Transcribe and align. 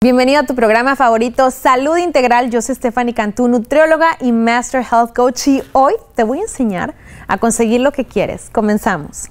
Bienvenido 0.00 0.38
a 0.38 0.46
tu 0.46 0.54
programa 0.54 0.94
favorito 0.94 1.50
Salud 1.50 1.96
Integral. 1.96 2.50
Yo 2.50 2.62
soy 2.62 2.76
Stephanie 2.76 3.14
Cantú, 3.14 3.48
nutrióloga 3.48 4.16
y 4.20 4.30
Master 4.30 4.80
Health 4.88 5.12
Coach 5.12 5.48
y 5.48 5.62
hoy 5.72 5.92
te 6.14 6.22
voy 6.22 6.38
a 6.38 6.42
enseñar 6.42 6.94
a 7.26 7.38
conseguir 7.38 7.80
lo 7.80 7.90
que 7.90 8.04
quieres. 8.04 8.48
Comenzamos. 8.48 9.28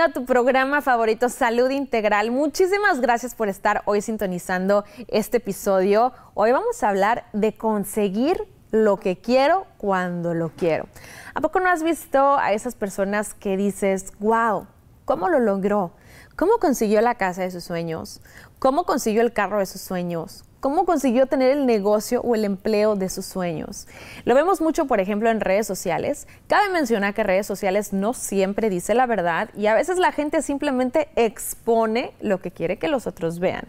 A 0.00 0.12
tu 0.12 0.24
programa 0.24 0.80
favorito 0.80 1.28
Salud 1.28 1.68
Integral. 1.68 2.30
Muchísimas 2.30 3.00
gracias 3.02 3.34
por 3.34 3.50
estar 3.50 3.82
hoy 3.84 4.00
sintonizando 4.00 4.84
este 5.08 5.36
episodio. 5.36 6.14
Hoy 6.32 6.52
vamos 6.52 6.82
a 6.82 6.88
hablar 6.88 7.26
de 7.34 7.54
conseguir 7.54 8.48
lo 8.70 8.98
que 8.98 9.18
quiero 9.18 9.66
cuando 9.76 10.32
lo 10.32 10.48
quiero. 10.50 10.86
¿A 11.34 11.42
poco 11.42 11.60
no 11.60 11.68
has 11.68 11.82
visto 11.82 12.38
a 12.38 12.54
esas 12.54 12.74
personas 12.74 13.34
que 13.34 13.58
dices, 13.58 14.14
wow, 14.20 14.66
¿cómo 15.04 15.28
lo 15.28 15.38
logró? 15.38 15.92
¿Cómo 16.34 16.52
consiguió 16.58 17.02
la 17.02 17.16
casa 17.16 17.42
de 17.42 17.50
sus 17.50 17.64
sueños? 17.64 18.22
¿Cómo 18.58 18.84
consiguió 18.84 19.20
el 19.20 19.34
carro 19.34 19.58
de 19.58 19.66
sus 19.66 19.82
sueños? 19.82 20.44
¿Cómo 20.60 20.84
consiguió 20.84 21.26
tener 21.26 21.52
el 21.52 21.64
negocio 21.64 22.20
o 22.20 22.34
el 22.34 22.44
empleo 22.44 22.94
de 22.94 23.08
sus 23.08 23.24
sueños? 23.24 23.88
Lo 24.26 24.34
vemos 24.34 24.60
mucho, 24.60 24.84
por 24.84 25.00
ejemplo, 25.00 25.30
en 25.30 25.40
redes 25.40 25.66
sociales. 25.66 26.28
Cabe 26.48 26.68
mencionar 26.68 27.14
que 27.14 27.22
redes 27.22 27.46
sociales 27.46 27.94
no 27.94 28.12
siempre 28.12 28.68
dice 28.68 28.94
la 28.94 29.06
verdad 29.06 29.48
y 29.56 29.68
a 29.68 29.74
veces 29.74 29.96
la 29.96 30.12
gente 30.12 30.42
simplemente 30.42 31.08
expone 31.16 32.12
lo 32.20 32.42
que 32.42 32.50
quiere 32.50 32.78
que 32.78 32.88
los 32.88 33.06
otros 33.06 33.38
vean. 33.38 33.68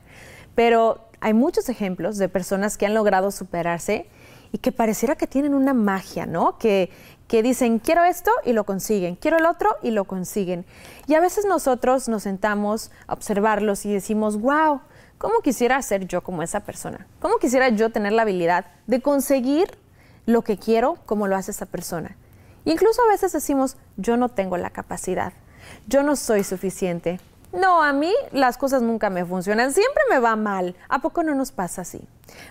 Pero 0.54 1.00
hay 1.22 1.34
muchos 1.34 1.70
ejemplos 1.70 2.18
de 2.18 2.28
personas 2.28 2.78
que 2.78 2.86
han 2.86 2.94
logrado 2.94 3.32
superarse 3.32 4.08
y 4.52 4.58
que 4.58 4.74
pareciera 4.74 5.16
que 5.16 5.28
tienen 5.28 5.54
una 5.54 5.74
magia, 5.74 6.26
¿no? 6.26 6.58
Que, 6.58 6.90
que 7.30 7.42
dicen, 7.42 7.80
quiero 7.80 8.04
esto 8.04 8.32
y 8.44 8.52
lo 8.52 8.66
consiguen, 8.66 9.16
quiero 9.16 9.38
el 9.38 9.46
otro 9.46 9.78
y 9.82 9.92
lo 9.92 10.04
consiguen. 10.04 10.66
Y 11.08 11.14
a 11.14 11.22
veces 11.22 11.46
nosotros 11.46 12.10
nos 12.10 12.24
sentamos 12.24 12.92
a 13.08 13.14
observarlos 13.14 13.86
y 13.86 13.94
decimos, 13.94 14.42
wow, 14.42 14.82
¿Cómo 15.22 15.42
quisiera 15.42 15.80
ser 15.84 16.08
yo 16.08 16.22
como 16.22 16.42
esa 16.42 16.62
persona? 16.62 17.06
¿Cómo 17.20 17.38
quisiera 17.38 17.70
yo 17.70 17.92
tener 17.92 18.12
la 18.12 18.24
habilidad 18.24 18.66
de 18.88 19.04
conseguir 19.04 19.78
lo 20.26 20.42
que 20.42 20.58
quiero 20.58 20.96
como 21.06 21.28
lo 21.28 21.36
hace 21.36 21.52
esa 21.52 21.68
persona? 21.68 22.18
Incluso 22.66 23.04
a 23.04 23.12
veces 23.12 23.32
decimos, 23.32 23.78
yo 23.98 24.18
no 24.18 24.30
tengo 24.30 24.58
la 24.58 24.72
capacidad, 24.72 25.32
yo 25.86 26.02
no 26.02 26.16
soy 26.16 26.44
suficiente. 26.44 27.20
No, 27.54 27.84
a 27.84 27.94
mí 27.94 28.12
las 28.32 28.58
cosas 28.58 28.82
nunca 28.82 29.12
me 29.12 29.24
funcionan, 29.24 29.74
siempre 29.74 30.02
me 30.10 30.18
va 30.18 30.36
mal. 30.36 30.76
¿A 30.90 31.04
poco 31.04 31.22
no 31.22 31.36
nos 31.36 31.52
pasa 31.52 31.84
así? 31.84 32.02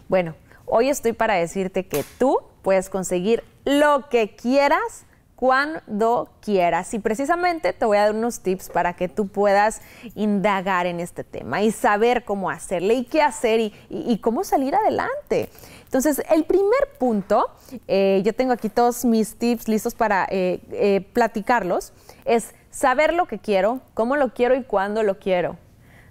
Bueno, 0.09 0.37
hoy 0.65 0.91
estoy 0.91 1.13
para 1.13 1.35
decirte 1.35 1.89
que 1.89 2.05
tú 2.21 2.39
puedes 2.63 2.89
conseguir 2.89 3.43
lo 3.65 4.09
que 4.09 4.37
quieras 4.37 5.07
cuando 5.41 6.29
quieras. 6.43 6.93
Y 6.93 6.99
precisamente 6.99 7.73
te 7.73 7.87
voy 7.87 7.97
a 7.97 8.03
dar 8.03 8.15
unos 8.15 8.41
tips 8.41 8.69
para 8.69 8.93
que 8.93 9.09
tú 9.09 9.29
puedas 9.29 9.81
indagar 10.15 10.85
en 10.85 11.01
este 11.01 11.25
tema 11.25 11.63
y 11.63 11.71
saber 11.71 12.27
cómo 12.27 12.51
hacerle 12.51 12.93
y 12.93 13.05
qué 13.07 13.23
hacer 13.23 13.73
y, 13.89 14.19
cómo 14.19 14.45
salir 14.45 14.75
adelante. 14.75 15.49
Entonces, 15.85 16.23
el 16.31 16.45
primer 16.45 16.91
punto, 16.99 17.49
eh, 17.89 18.21
yo 18.23 18.35
tengo 18.35 18.53
aquí 18.53 18.69
todos 18.69 19.07
mis 19.07 19.37
tips 19.37 19.67
listos 19.67 19.95
para 19.95 20.27
eh, 20.31 20.61
eh, 20.73 21.09
platicarlos, 21.15 21.95
es 22.27 22.55
saber 22.71 23.15
lo 23.15 23.25
que 23.25 23.39
quiero, 23.39 23.81
cómo 23.95 24.17
lo 24.17 24.35
quiero 24.35 24.55
y 24.55 24.63
cuándo 24.63 25.03
lo 25.03 25.19
quiero. 25.19 25.57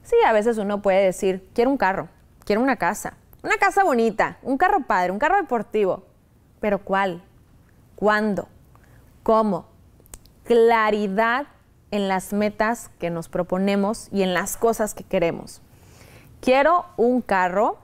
Sí, 0.02 0.16
a 0.26 0.34
veces 0.34 0.58
uno 0.58 0.82
puede 0.82 1.06
decir, 1.06 1.48
quiero 1.54 1.70
un 1.70 1.78
carro, 1.78 2.10
quiero 2.46 2.64
una 2.64 2.78
casa, 2.78 3.14
una 3.44 3.58
casa 3.58 3.84
bonita, 3.84 4.40
un 4.42 4.58
carro 4.58 4.88
padre, 4.88 5.12
un 5.12 5.20
carro 5.20 5.38
deportivo, 5.38 6.04
pero 6.60 6.80
¿cuál? 6.84 7.22
¿Cuándo? 7.96 8.48
¿Cómo? 9.24 9.68
Claridad 10.44 11.48
en 11.92 12.08
las 12.08 12.34
metas 12.34 12.90
que 13.00 13.10
nos 13.10 13.30
proponemos 13.30 14.08
y 14.12 14.22
en 14.24 14.34
las 14.34 14.58
cosas 14.58 14.94
que 14.94 15.04
queremos. 15.04 15.62
Quiero 16.42 16.86
un 16.98 17.22
carro 17.22 17.78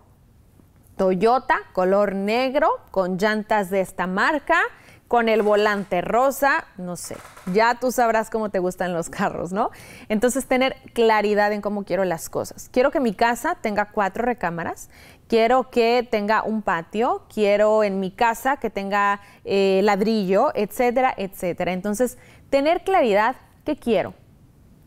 Toyota 0.97 1.59
color 1.73 2.15
negro 2.15 2.69
con 2.91 3.17
llantas 3.17 3.69
de 3.69 3.81
esta 3.81 4.07
marca, 4.07 4.59
con 5.07 5.29
el 5.29 5.43
volante 5.43 6.01
rosa, 6.01 6.65
no 6.77 6.95
sé, 6.95 7.15
ya 7.53 7.75
tú 7.75 7.91
sabrás 7.91 8.29
cómo 8.29 8.49
te 8.49 8.59
gustan 8.59 8.93
los 8.93 9.09
carros, 9.09 9.51
¿no? 9.51 9.69
Entonces 10.09 10.47
tener 10.47 10.75
claridad 10.93 11.53
en 11.53 11.61
cómo 11.61 11.83
quiero 11.83 12.05
las 12.05 12.29
cosas. 12.29 12.69
Quiero 12.71 12.89
que 12.91 12.99
mi 12.99 13.13
casa 13.13 13.55
tenga 13.61 13.91
cuatro 13.91 14.25
recámaras, 14.25 14.89
quiero 15.27 15.69
que 15.69 16.07
tenga 16.09 16.43
un 16.43 16.63
patio, 16.63 17.23
quiero 17.31 17.83
en 17.83 17.99
mi 17.99 18.11
casa 18.11 18.57
que 18.57 18.69
tenga 18.71 19.21
eh, 19.43 19.81
ladrillo, 19.83 20.51
etcétera, 20.55 21.13
etcétera. 21.15 21.71
Entonces, 21.71 22.17
tener 22.49 22.83
claridad, 22.83 23.35
¿qué 23.63 23.75
quiero? 23.75 24.15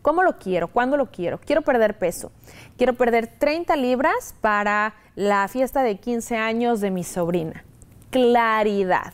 ¿Cómo 0.02 0.22
lo 0.22 0.38
quiero? 0.38 0.68
¿Cuándo 0.68 0.96
lo 0.96 1.10
quiero? 1.10 1.38
Quiero 1.38 1.62
perder 1.62 1.98
peso. 1.98 2.32
Quiero 2.76 2.94
perder 2.94 3.26
30 3.26 3.76
libras 3.76 4.34
para 4.40 4.94
la 5.14 5.46
fiesta 5.48 5.82
de 5.82 5.98
15 5.98 6.36
años 6.36 6.80
de 6.80 6.90
mi 6.90 7.04
sobrina. 7.04 7.64
Claridad. 8.10 9.12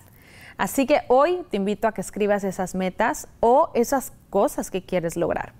Así 0.57 0.87
que 0.87 1.03
hoy 1.09 1.45
te 1.51 1.57
invito 1.57 1.89
a 1.89 1.93
que 1.93 2.01
escribas 2.01 2.45
esas 2.45 2.75
metas 2.75 3.29
o 3.41 3.71
esas 3.75 4.13
cosas 4.31 4.71
que 4.71 4.83
quieres 4.83 5.17
lograr. 5.17 5.53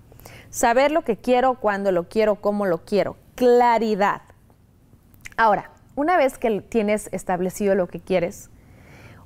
Saber 0.49 0.91
lo 0.91 1.03
que 1.03 1.17
quiero, 1.17 1.55
cuándo 1.55 1.91
lo 1.91 2.07
quiero, 2.07 2.35
cómo 2.35 2.65
lo 2.65 2.85
quiero. 2.85 3.17
Claridad. 3.35 4.21
Ahora, 5.37 5.71
una 5.95 6.17
vez 6.17 6.37
que 6.37 6.61
tienes 6.61 7.09
establecido 7.11 7.75
lo 7.75 7.87
que 7.87 7.99
quieres 7.99 8.49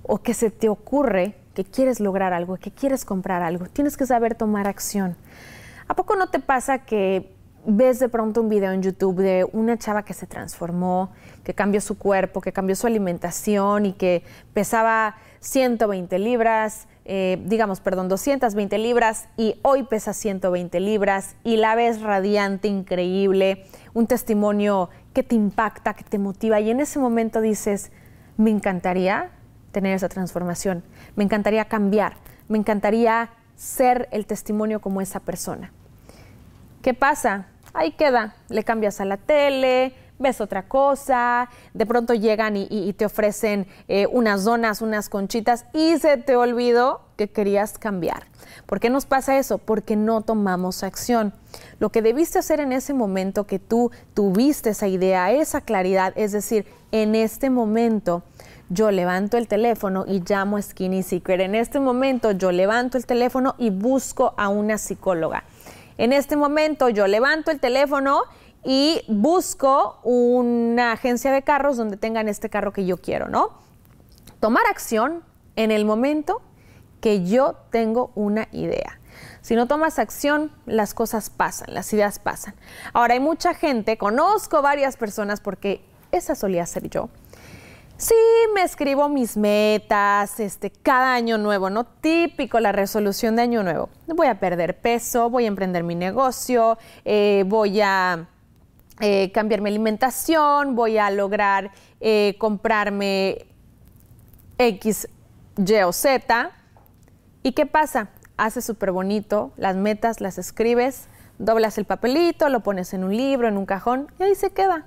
o 0.03 0.19
que 0.19 0.33
se 0.33 0.49
te 0.49 0.69
ocurre 0.69 1.35
que 1.53 1.65
quieres 1.65 1.99
lograr 1.99 2.33
algo, 2.33 2.57
que 2.57 2.71
quieres 2.71 3.05
comprar 3.05 3.43
algo, 3.43 3.65
tienes 3.65 3.97
que 3.97 4.05
saber 4.05 4.35
tomar 4.35 4.67
acción. 4.67 5.17
¿A 5.87 5.95
poco 5.95 6.15
no 6.15 6.29
te 6.29 6.39
pasa 6.39 6.79
que 6.79 7.35
ves 7.65 7.99
de 7.99 8.09
pronto 8.09 8.41
un 8.41 8.49
video 8.49 8.71
en 8.71 8.81
YouTube 8.81 9.17
de 9.17 9.47
una 9.51 9.77
chava 9.77 10.03
que 10.03 10.13
se 10.13 10.27
transformó, 10.27 11.11
que 11.43 11.53
cambió 11.53 11.81
su 11.81 11.97
cuerpo, 11.97 12.41
que 12.41 12.51
cambió 12.51 12.75
su 12.75 12.87
alimentación 12.87 13.85
y 13.85 13.93
que 13.93 14.23
pesaba 14.53 15.15
120 15.39 16.19
libras, 16.19 16.87
eh, 17.05 17.41
digamos, 17.45 17.79
perdón, 17.79 18.07
220 18.07 18.77
libras 18.77 19.27
y 19.37 19.59
hoy 19.61 19.83
pesa 19.83 20.13
120 20.13 20.79
libras 20.79 21.35
y 21.43 21.57
la 21.57 21.75
ves 21.75 22.01
radiante, 22.01 22.67
increíble, 22.67 23.65
un 23.93 24.07
testimonio 24.07 24.89
que 25.13 25.23
te 25.23 25.35
impacta, 25.35 25.93
que 25.93 26.03
te 26.03 26.19
motiva 26.19 26.59
y 26.59 26.69
en 26.69 26.79
ese 26.79 26.99
momento 26.99 27.41
dices, 27.41 27.91
me 28.37 28.51
encantaría 28.51 29.31
tener 29.71 29.95
esa 29.95 30.09
transformación, 30.09 30.83
me 31.15 31.23
encantaría 31.23 31.65
cambiar, 31.65 32.13
me 32.47 32.57
encantaría 32.57 33.29
ser 33.55 34.07
el 34.11 34.25
testimonio 34.25 34.79
como 34.79 35.01
esa 35.01 35.19
persona. 35.19 35.71
¿Qué 36.81 36.93
pasa? 36.93 37.47
Ahí 37.73 37.91
queda, 37.91 38.35
le 38.49 38.63
cambias 38.63 38.99
a 38.99 39.05
la 39.05 39.17
tele, 39.17 39.93
ves 40.19 40.41
otra 40.41 40.67
cosa, 40.67 41.49
de 41.73 41.85
pronto 41.85 42.13
llegan 42.13 42.55
y, 42.57 42.93
te 42.93 43.05
ofrecen 43.05 43.67
eh, 43.87 44.05
unas 44.07 44.43
donas, 44.43 44.81
unas 44.81 45.09
conchitas 45.09 45.65
y 45.73 45.97
se 45.97 46.17
te 46.17 46.35
olvidó 46.35 47.01
que 47.15 47.29
querías 47.29 47.77
cambiar. 47.77 48.23
¿Por 48.65 48.79
qué 48.79 48.89
nos 48.89 49.05
pasa 49.05 49.37
eso? 49.37 49.57
Porque 49.57 49.95
no 49.95 50.21
tomamos 50.21 50.83
acción. 50.83 51.33
Lo 51.79 51.89
que 51.89 52.01
debiste 52.01 52.39
hacer 52.39 52.59
en 52.59 52.71
ese 52.71 52.93
momento 52.93 53.47
que 53.47 53.59
tú 53.59 53.91
tuviste 54.13 54.71
esa 54.71 54.87
idea, 54.87 55.31
esa 55.31 55.61
claridad, 55.61 56.13
es 56.15 56.33
decir, 56.33 56.65
en 56.91 57.15
este 57.15 57.49
momento 57.49 58.23
yo 58.69 58.91
levanto 58.91 59.37
el 59.37 59.47
teléfono 59.47 60.05
y 60.07 60.21
llamo 60.27 60.57
a 60.57 60.61
Skinny 60.61 61.01
Secret. 61.01 61.41
En 61.41 61.55
este 61.55 61.79
momento 61.79 62.31
yo 62.31 62.51
levanto 62.51 62.97
el 62.97 63.05
teléfono 63.05 63.55
y 63.57 63.69
busco 63.69 64.33
a 64.37 64.49
una 64.49 64.77
psicóloga. 64.77 65.43
En 65.99 66.13
este 66.13 66.37
momento 66.37 66.87
yo 66.87 67.07
levanto 67.07 67.51
el 67.51 67.59
teléfono 67.59 68.21
y 68.63 69.01
busco 69.09 69.99
una 70.03 70.93
agencia 70.93 71.29
de 71.33 71.41
carros 71.41 71.75
donde 71.75 71.97
tengan 71.97 72.29
este 72.29 72.49
carro 72.49 72.71
que 72.71 72.85
yo 72.85 72.95
quiero, 72.95 73.27
¿no? 73.27 73.49
Tomar 74.39 74.65
acción 74.67 75.25
en 75.57 75.71
el 75.71 75.83
momento 75.83 76.41
que 77.01 77.25
yo 77.25 77.57
tengo 77.69 78.13
una 78.15 78.47
idea. 78.53 78.97
Si 79.41 79.55
no 79.55 79.67
tomas 79.67 79.99
acción, 79.99 80.53
las 80.65 80.93
cosas 80.93 81.29
pasan, 81.29 81.73
las 81.73 81.91
ideas 81.91 82.17
pasan. 82.17 82.55
Ahora 82.93 83.15
hay 83.15 83.19
mucha 83.19 83.53
gente, 83.53 83.97
conozco 83.97 84.61
varias 84.61 84.95
personas 84.95 85.41
porque 85.41 85.83
esa 86.13 86.33
solía 86.33 86.65
ser 86.65 86.89
yo. 86.89 87.09
Sí, 87.99 88.15
me 88.55 88.63
escribo 88.63 89.09
mis 89.09 89.35
metas, 89.35 90.39
este, 90.39 90.71
cada 90.71 91.13
año 91.15 91.37
nuevo, 91.37 91.69
¿no? 91.69 91.83
Típico 91.83 92.61
la 92.61 92.71
resolución 92.71 93.35
de 93.35 93.41
año 93.41 93.61
nuevo. 93.61 93.89
Voy 94.07 94.27
a 94.27 94.39
perder 94.39 94.79
peso, 94.79 95.29
voy 95.29 95.43
a 95.43 95.47
emprender 95.47 95.83
mi 95.83 95.95
negocio, 95.95 96.77
eh, 97.03 97.43
voy 97.45 97.81
a 97.81 98.29
eh, 99.01 99.33
cambiar 99.33 99.59
mi 99.59 99.69
alimentación, 99.69 100.77
voy 100.77 100.97
a 100.97 101.11
lograr 101.11 101.71
eh, 101.99 102.37
comprarme 102.39 103.47
X, 104.57 105.09
Y 105.57 105.81
o 105.81 105.91
Z. 105.91 106.51
¿Y 107.43 107.51
qué 107.51 107.65
pasa? 107.65 108.11
Haces 108.37 108.63
súper 108.63 108.93
bonito, 108.93 109.51
las 109.57 109.75
metas 109.75 110.21
las 110.21 110.37
escribes, 110.37 111.09
doblas 111.37 111.77
el 111.77 111.83
papelito, 111.83 112.47
lo 112.47 112.61
pones 112.61 112.93
en 112.93 113.03
un 113.03 113.17
libro, 113.17 113.49
en 113.49 113.57
un 113.57 113.65
cajón 113.65 114.07
y 114.19 114.23
ahí 114.23 114.35
se 114.35 114.51
queda. 114.51 114.85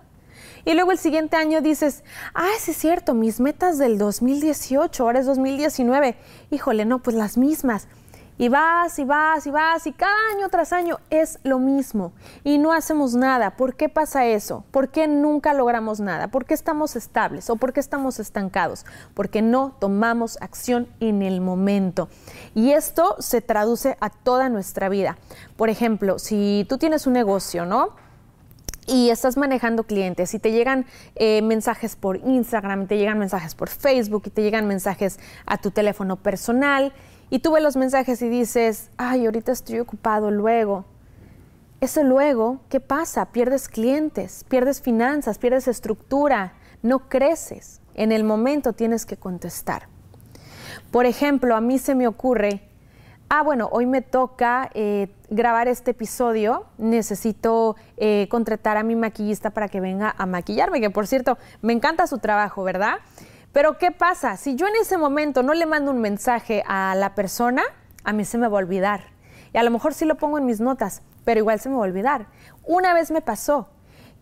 Y 0.64 0.74
luego 0.74 0.92
el 0.92 0.98
siguiente 0.98 1.36
año 1.36 1.60
dices, 1.60 2.04
ah, 2.34 2.48
sí 2.58 2.70
es 2.70 2.76
cierto, 2.76 3.14
mis 3.14 3.40
metas 3.40 3.78
del 3.78 3.98
2018, 3.98 5.02
ahora 5.02 5.20
es 5.20 5.26
2019. 5.26 6.16
Híjole, 6.50 6.84
no, 6.84 7.00
pues 7.00 7.16
las 7.16 7.36
mismas. 7.36 7.88
Y 8.38 8.48
vas 8.48 8.98
y 8.98 9.04
vas 9.04 9.46
y 9.46 9.50
vas 9.50 9.86
y 9.86 9.92
cada 9.92 10.16
año 10.34 10.48
tras 10.48 10.72
año 10.72 10.98
es 11.10 11.38
lo 11.44 11.58
mismo 11.58 12.12
y 12.42 12.58
no 12.58 12.72
hacemos 12.72 13.14
nada. 13.14 13.56
¿Por 13.56 13.76
qué 13.76 13.88
pasa 13.88 14.26
eso? 14.26 14.64
¿Por 14.70 14.88
qué 14.88 15.06
nunca 15.06 15.52
logramos 15.52 16.00
nada? 16.00 16.28
¿Por 16.28 16.46
qué 16.46 16.54
estamos 16.54 16.96
estables 16.96 17.50
o 17.50 17.56
por 17.56 17.72
qué 17.72 17.80
estamos 17.80 18.18
estancados? 18.18 18.86
Porque 19.14 19.42
no 19.42 19.76
tomamos 19.78 20.38
acción 20.40 20.88
en 20.98 21.22
el 21.22 21.40
momento. 21.40 22.08
Y 22.54 22.72
esto 22.72 23.16
se 23.18 23.42
traduce 23.42 23.96
a 24.00 24.08
toda 24.08 24.48
nuestra 24.48 24.88
vida. 24.88 25.18
Por 25.56 25.68
ejemplo, 25.68 26.18
si 26.18 26.66
tú 26.68 26.78
tienes 26.78 27.06
un 27.06 27.12
negocio, 27.12 27.66
¿no? 27.66 27.90
Y 28.86 29.10
estás 29.10 29.36
manejando 29.36 29.84
clientes 29.84 30.34
y 30.34 30.38
te 30.38 30.52
llegan 30.52 30.86
eh, 31.14 31.42
mensajes 31.42 31.96
por 31.96 32.16
Instagram, 32.16 32.86
te 32.86 32.98
llegan 32.98 33.18
mensajes 33.18 33.54
por 33.54 33.68
Facebook 33.68 34.24
y 34.26 34.30
te 34.30 34.42
llegan 34.42 34.66
mensajes 34.66 35.18
a 35.46 35.58
tu 35.58 35.70
teléfono 35.70 36.16
personal 36.16 36.92
y 37.30 37.38
tú 37.38 37.52
ves 37.52 37.62
los 37.62 37.76
mensajes 37.76 38.20
y 38.22 38.28
dices, 38.28 38.90
ay, 38.98 39.24
ahorita 39.24 39.52
estoy 39.52 39.80
ocupado, 39.80 40.30
luego. 40.30 40.84
Eso 41.80 42.02
luego, 42.04 42.60
¿qué 42.68 42.78
pasa? 42.78 43.32
Pierdes 43.32 43.68
clientes, 43.68 44.44
pierdes 44.48 44.82
finanzas, 44.82 45.38
pierdes 45.38 45.66
estructura, 45.66 46.52
no 46.82 47.08
creces. 47.08 47.80
En 47.94 48.12
el 48.12 48.22
momento 48.22 48.72
tienes 48.72 49.06
que 49.06 49.16
contestar. 49.16 49.88
Por 50.90 51.06
ejemplo, 51.06 51.56
a 51.56 51.60
mí 51.60 51.78
se 51.78 51.94
me 51.94 52.06
ocurre, 52.06 52.68
ah, 53.34 53.42
bueno, 53.42 53.70
hoy 53.72 53.86
me 53.86 54.02
toca 54.02 54.68
eh, 54.74 55.08
grabar 55.30 55.66
este 55.66 55.92
episodio, 55.92 56.66
necesito 56.76 57.76
eh, 57.96 58.28
contratar 58.30 58.76
a 58.76 58.82
mi 58.82 58.94
maquillista 58.94 59.48
para 59.48 59.68
que 59.68 59.80
venga 59.80 60.14
a 60.18 60.26
maquillarme, 60.26 60.82
que 60.82 60.90
por 60.90 61.06
cierto, 61.06 61.38
me 61.62 61.72
encanta 61.72 62.06
su 62.06 62.18
trabajo, 62.18 62.62
¿verdad? 62.62 62.96
Pero 63.52 63.78
¿qué 63.78 63.90
pasa? 63.90 64.36
Si 64.36 64.54
yo 64.54 64.66
en 64.66 64.76
ese 64.76 64.98
momento 64.98 65.42
no 65.42 65.54
le 65.54 65.64
mando 65.64 65.92
un 65.92 66.02
mensaje 66.02 66.62
a 66.66 66.94
la 66.94 67.14
persona, 67.14 67.62
a 68.04 68.12
mí 68.12 68.26
se 68.26 68.36
me 68.36 68.48
va 68.48 68.58
a 68.58 68.60
olvidar. 68.60 69.04
Y 69.54 69.56
a 69.56 69.62
lo 69.62 69.70
mejor 69.70 69.94
sí 69.94 70.04
lo 70.04 70.18
pongo 70.18 70.36
en 70.36 70.44
mis 70.44 70.60
notas, 70.60 71.00
pero 71.24 71.40
igual 71.40 71.58
se 71.58 71.70
me 71.70 71.76
va 71.76 71.80
a 71.80 71.88
olvidar. 71.88 72.26
Una 72.64 72.92
vez 72.92 73.10
me 73.10 73.22
pasó. 73.22 73.70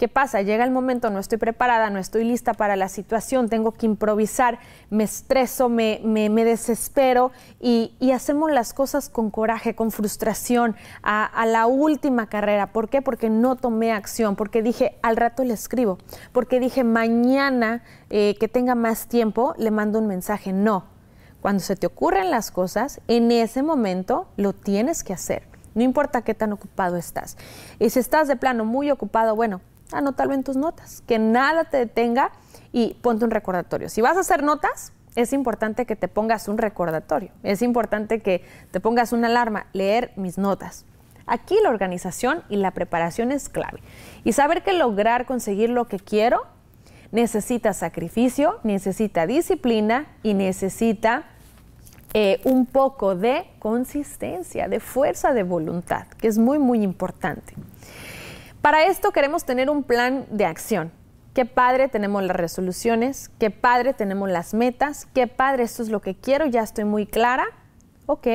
¿Qué 0.01 0.09
pasa? 0.09 0.41
Llega 0.41 0.65
el 0.65 0.71
momento, 0.71 1.11
no 1.11 1.19
estoy 1.19 1.37
preparada, 1.37 1.91
no 1.91 1.99
estoy 1.99 2.25
lista 2.25 2.55
para 2.55 2.75
la 2.75 2.89
situación, 2.89 3.51
tengo 3.51 3.73
que 3.73 3.85
improvisar, 3.85 4.59
me 4.89 5.05
estreso, 5.05 5.69
me, 5.69 6.01
desespero 6.43 7.33
y, 7.61 7.93
hacemos 8.11 8.51
las 8.51 8.73
cosas 8.73 9.11
con 9.11 9.31
coraje, 9.31 9.75
con 9.75 9.91
frustración, 9.91 10.75
a, 11.03 11.45
la 11.45 11.67
última 11.67 12.31
carrera. 12.31 12.73
¿Por 12.73 12.89
qué? 12.89 13.03
Porque 13.03 13.29
no 13.29 13.57
tomé 13.57 13.93
acción, 13.93 14.37
porque 14.37 14.63
dije, 14.63 14.97
al 15.03 15.19
rato 15.19 15.45
le 15.45 15.53
escribo, 15.53 15.99
porque 16.33 16.61
dije, 16.61 16.83
mañana 16.83 17.83
eh, 18.09 18.37
que 18.41 18.49
tenga 18.49 18.75
más 18.75 19.07
tiempo, 19.07 19.55
le 19.59 19.71
mando 19.71 19.99
un 19.99 20.07
mensaje. 20.07 20.55
No, 20.55 20.87
cuando 21.43 21.61
se 21.61 21.77
te 21.77 21.87
ocurren 21.87 22.31
las 22.31 22.51
cosas, 22.51 23.03
en 23.07 23.31
ese 23.31 23.63
momento 23.63 24.29
lo 24.39 24.55
tienes 24.55 25.05
que 25.05 25.13
hacer. 25.13 25.43
No 25.75 25.83
importa 25.83 26.23
qué 26.23 26.33
tan 26.35 26.55
ocupado 26.55 26.97
estás. 26.97 27.37
Y 27.79 27.91
si 27.91 27.99
estás 27.99 28.29
de 28.29 28.37
plano 28.37 28.65
muy 28.65 28.91
ocupado, 28.91 29.37
bueno, 29.37 29.61
anótalo 29.93 30.35
en 30.35 30.45
tus 30.45 30.57
notas, 30.57 31.03
que 31.07 31.19
nada 31.19 31.65
te 31.65 31.79
detenga 31.79 32.33
y 32.73 32.95
ponte 32.95 33.25
un 33.25 33.31
recordatorio. 33.31 33.89
Si 33.89 34.01
vas 34.01 34.17
a 34.17 34.21
hacer 34.21 34.43
notas, 34.43 34.93
es 35.17 35.33
importante 35.33 35.87
que 35.87 35.97
te 35.97 36.09
pongas 36.09 36.49
un 36.49 36.59
recordatorio, 36.59 37.31
es 37.43 37.63
importante 37.63 38.21
que 38.21 38.45
te 38.71 38.81
pongas 38.81 39.13
una 39.13 39.27
alarma, 39.27 39.67
leer 39.73 40.13
mis 40.17 40.39
notas. 40.39 40.85
Aquí 41.27 41.57
la 41.63 41.71
organización 41.71 42.43
y 42.49 42.57
la 42.57 42.73
preparación 42.73 43.31
es 43.31 43.49
clave. 43.49 43.81
Y 44.25 44.33
saber 44.33 44.63
que 44.63 44.73
lograr 44.73 45.27
conseguir 45.27 45.71
lo 45.71 45.87
que 45.87 45.99
quiero 45.99 46.43
necesita 47.13 47.73
sacrificio, 47.73 48.59
necesita 48.63 49.27
disciplina 49.27 50.07
y 50.23 50.35
necesita 50.35 51.25
eh, 52.15 52.41
un 52.43 52.67
poco 52.67 53.15
de 53.15 53.47
consistencia, 53.61 54.67
de 54.67 54.81
fuerza 54.81 55.33
de 55.33 55.45
voluntad, 55.45 56.09
que 56.19 56.27
es 56.27 56.39
muy, 56.39 56.59
muy 56.59 56.83
importante. 56.83 57.55
Para 58.63 58.85
esto 58.85 59.11
queremos 59.13 59.45
tener 59.45 59.71
un 59.71 59.83
plan 59.83 60.27
de 60.31 60.45
acción. 60.45 60.93
Qué 61.33 61.47
padre 61.47 61.89
tenemos 61.89 62.23
las 62.23 62.37
resoluciones, 62.37 63.31
qué 63.39 63.51
padre 63.51 63.95
tenemos 63.95 64.29
las 64.29 64.53
metas, 64.53 65.07
qué 65.15 65.27
padre 65.27 65.63
esto 65.63 65.83
es 65.83 65.89
lo 65.89 66.01
que 66.01 66.15
quiero, 66.15 66.45
ya 66.45 66.63
estoy 66.63 66.85
muy 66.85 67.07
clara. 67.07 67.47
Ok, 68.05 68.27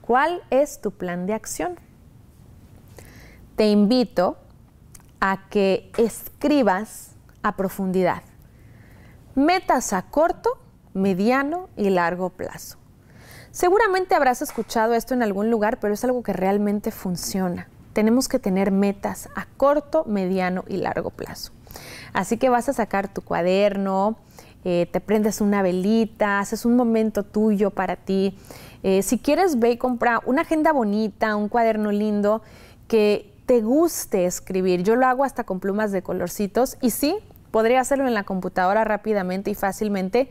¿cuál 0.00 0.42
es 0.50 0.80
tu 0.80 0.92
plan 0.92 1.26
de 1.26 1.34
acción? 1.34 1.80
Te 3.56 3.68
invito 3.68 4.36
a 5.18 5.48
que 5.48 5.90
escribas 5.98 7.16
a 7.42 7.56
profundidad. 7.56 8.22
Metas 9.34 9.92
a 9.92 10.02
corto, 10.02 10.50
mediano 10.92 11.68
y 11.76 11.90
largo 11.90 12.30
plazo. 12.30 12.78
Seguramente 13.50 14.14
habrás 14.14 14.40
escuchado 14.40 14.94
esto 14.94 15.14
en 15.14 15.24
algún 15.24 15.50
lugar, 15.50 15.80
pero 15.80 15.94
es 15.94 16.04
algo 16.04 16.22
que 16.22 16.32
realmente 16.32 16.92
funciona 16.92 17.68
tenemos 17.94 18.28
que 18.28 18.38
tener 18.38 18.70
metas 18.70 19.30
a 19.34 19.46
corto, 19.56 20.04
mediano 20.06 20.64
y 20.68 20.76
largo 20.76 21.10
plazo. 21.10 21.52
Así 22.12 22.36
que 22.36 22.50
vas 22.50 22.68
a 22.68 22.74
sacar 22.74 23.12
tu 23.12 23.22
cuaderno, 23.22 24.18
eh, 24.64 24.88
te 24.90 25.00
prendes 25.00 25.40
una 25.40 25.62
velita, 25.62 26.40
haces 26.40 26.64
un 26.64 26.76
momento 26.76 27.22
tuyo 27.22 27.70
para 27.70 27.96
ti. 27.96 28.36
Eh, 28.82 29.02
si 29.02 29.18
quieres, 29.18 29.58
ve 29.58 29.72
y 29.72 29.76
compra 29.78 30.20
una 30.26 30.42
agenda 30.42 30.72
bonita, 30.72 31.36
un 31.36 31.48
cuaderno 31.48 31.90
lindo 31.90 32.42
que 32.88 33.32
te 33.46 33.60
guste 33.60 34.26
escribir. 34.26 34.82
Yo 34.82 34.96
lo 34.96 35.06
hago 35.06 35.24
hasta 35.24 35.44
con 35.44 35.60
plumas 35.60 35.92
de 35.92 36.02
colorcitos 36.02 36.76
y 36.80 36.90
sí, 36.90 37.16
podría 37.50 37.80
hacerlo 37.80 38.06
en 38.06 38.14
la 38.14 38.24
computadora 38.24 38.84
rápidamente 38.84 39.50
y 39.50 39.54
fácilmente, 39.54 40.30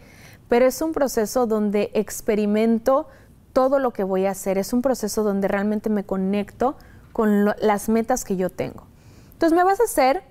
pero 0.50 0.66
es 0.66 0.82
un 0.82 0.92
proceso 0.92 1.48
donde 1.48 1.92
experimento 1.94 3.08
todo 3.54 3.78
lo 3.78 3.92
que 3.92 4.04
voy 4.04 4.26
a 4.26 4.32
hacer. 4.32 4.58
Es 4.58 4.74
un 4.74 4.82
proceso 4.82 5.24
donde 5.24 5.48
realmente 5.48 5.90
me 5.90 6.04
conecto 6.04 6.76
con 7.13 7.46
las 7.46 7.89
metas 7.89 8.25
que 8.25 8.36
yo 8.36 8.50
tengo. 8.50 8.86
Entonces 9.34 9.55
me 9.55 9.63
vas 9.63 9.79
a 9.79 9.84
hacer 9.84 10.24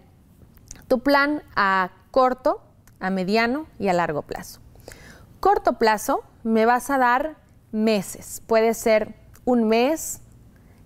tu 0.88 1.00
plan 1.00 1.42
a 1.56 1.90
corto, 2.10 2.60
a 3.00 3.10
mediano 3.10 3.66
y 3.78 3.88
a 3.88 3.92
largo 3.92 4.22
plazo. 4.22 4.60
Corto 5.40 5.78
plazo 5.78 6.22
me 6.44 6.66
vas 6.66 6.90
a 6.90 6.98
dar 6.98 7.36
meses, 7.70 8.42
puede 8.46 8.74
ser 8.74 9.14
un 9.44 9.66
mes 9.68 10.20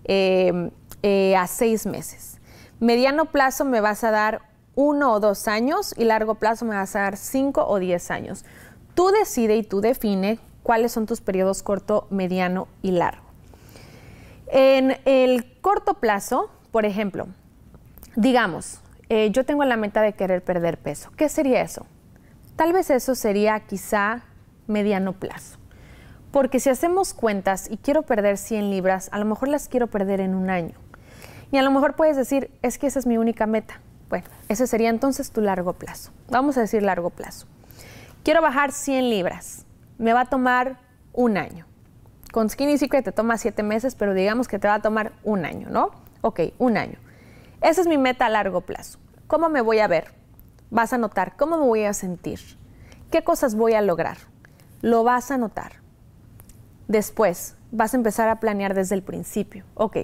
em, 0.04 0.70
eh, 1.02 1.36
a 1.36 1.46
seis 1.46 1.86
meses. 1.86 2.38
Mediano 2.78 3.26
plazo 3.26 3.64
me 3.64 3.80
vas 3.80 4.04
a 4.04 4.10
dar 4.10 4.42
uno 4.74 5.12
o 5.12 5.20
dos 5.20 5.48
años 5.48 5.94
y 5.96 6.04
largo 6.04 6.36
plazo 6.36 6.64
me 6.64 6.76
vas 6.76 6.94
a 6.94 7.00
dar 7.00 7.16
cinco 7.16 7.66
o 7.66 7.78
diez 7.78 8.10
años. 8.10 8.44
Tú 8.94 9.08
decide 9.08 9.56
y 9.56 9.62
tú 9.62 9.80
define 9.80 10.38
cuáles 10.62 10.92
son 10.92 11.06
tus 11.06 11.20
periodos 11.20 11.62
corto, 11.62 12.06
mediano 12.10 12.68
y 12.82 12.92
largo. 12.92 13.25
En 14.48 14.96
el 15.04 15.58
corto 15.60 15.94
plazo, 15.94 16.50
por 16.70 16.84
ejemplo, 16.84 17.26
digamos, 18.14 18.80
eh, 19.08 19.30
yo 19.30 19.44
tengo 19.44 19.64
la 19.64 19.76
meta 19.76 20.02
de 20.02 20.14
querer 20.14 20.42
perder 20.42 20.78
peso. 20.78 21.10
¿Qué 21.16 21.28
sería 21.28 21.62
eso? 21.62 21.86
Tal 22.56 22.72
vez 22.72 22.90
eso 22.90 23.14
sería 23.14 23.60
quizá 23.60 24.22
mediano 24.66 25.12
plazo. 25.12 25.58
Porque 26.30 26.60
si 26.60 26.70
hacemos 26.70 27.14
cuentas 27.14 27.68
y 27.70 27.76
quiero 27.76 28.02
perder 28.02 28.36
100 28.36 28.70
libras, 28.70 29.08
a 29.12 29.18
lo 29.18 29.24
mejor 29.24 29.48
las 29.48 29.68
quiero 29.68 29.86
perder 29.86 30.20
en 30.20 30.34
un 30.34 30.50
año. 30.50 30.74
Y 31.50 31.58
a 31.58 31.62
lo 31.62 31.70
mejor 31.70 31.94
puedes 31.94 32.16
decir, 32.16 32.50
es 32.62 32.78
que 32.78 32.86
esa 32.86 32.98
es 32.98 33.06
mi 33.06 33.16
única 33.16 33.46
meta. 33.46 33.80
Bueno, 34.08 34.26
ese 34.48 34.66
sería 34.66 34.90
entonces 34.90 35.30
tu 35.30 35.40
largo 35.40 35.72
plazo. 35.72 36.12
Vamos 36.28 36.56
a 36.56 36.60
decir 36.60 36.82
largo 36.82 37.10
plazo. 37.10 37.46
Quiero 38.22 38.42
bajar 38.42 38.72
100 38.72 39.10
libras. 39.10 39.64
Me 39.98 40.12
va 40.12 40.22
a 40.22 40.26
tomar 40.26 40.78
un 41.12 41.36
año. 41.36 41.66
Con 42.36 42.50
Skinny 42.50 42.76
Secret 42.76 43.02
te 43.02 43.12
toma 43.12 43.38
siete 43.38 43.62
meses, 43.62 43.94
pero 43.94 44.12
digamos 44.12 44.46
que 44.46 44.58
te 44.58 44.68
va 44.68 44.74
a 44.74 44.82
tomar 44.82 45.12
un 45.24 45.46
año, 45.46 45.70
¿no? 45.70 45.92
Ok, 46.20 46.40
un 46.58 46.76
año. 46.76 46.98
Esa 47.62 47.80
es 47.80 47.86
mi 47.86 47.96
meta 47.96 48.26
a 48.26 48.28
largo 48.28 48.60
plazo. 48.60 48.98
¿Cómo 49.26 49.48
me 49.48 49.62
voy 49.62 49.78
a 49.78 49.88
ver? 49.88 50.12
Vas 50.68 50.92
a 50.92 50.98
notar 50.98 51.34
cómo 51.38 51.56
me 51.56 51.64
voy 51.64 51.84
a 51.84 51.94
sentir. 51.94 52.38
¿Qué 53.10 53.24
cosas 53.24 53.54
voy 53.54 53.72
a 53.72 53.80
lograr? 53.80 54.18
Lo 54.82 55.02
vas 55.02 55.30
a 55.30 55.38
notar. 55.38 55.76
Después, 56.88 57.56
vas 57.72 57.94
a 57.94 57.96
empezar 57.96 58.28
a 58.28 58.38
planear 58.38 58.74
desde 58.74 58.96
el 58.96 59.02
principio. 59.02 59.64
Ok, 59.72 59.96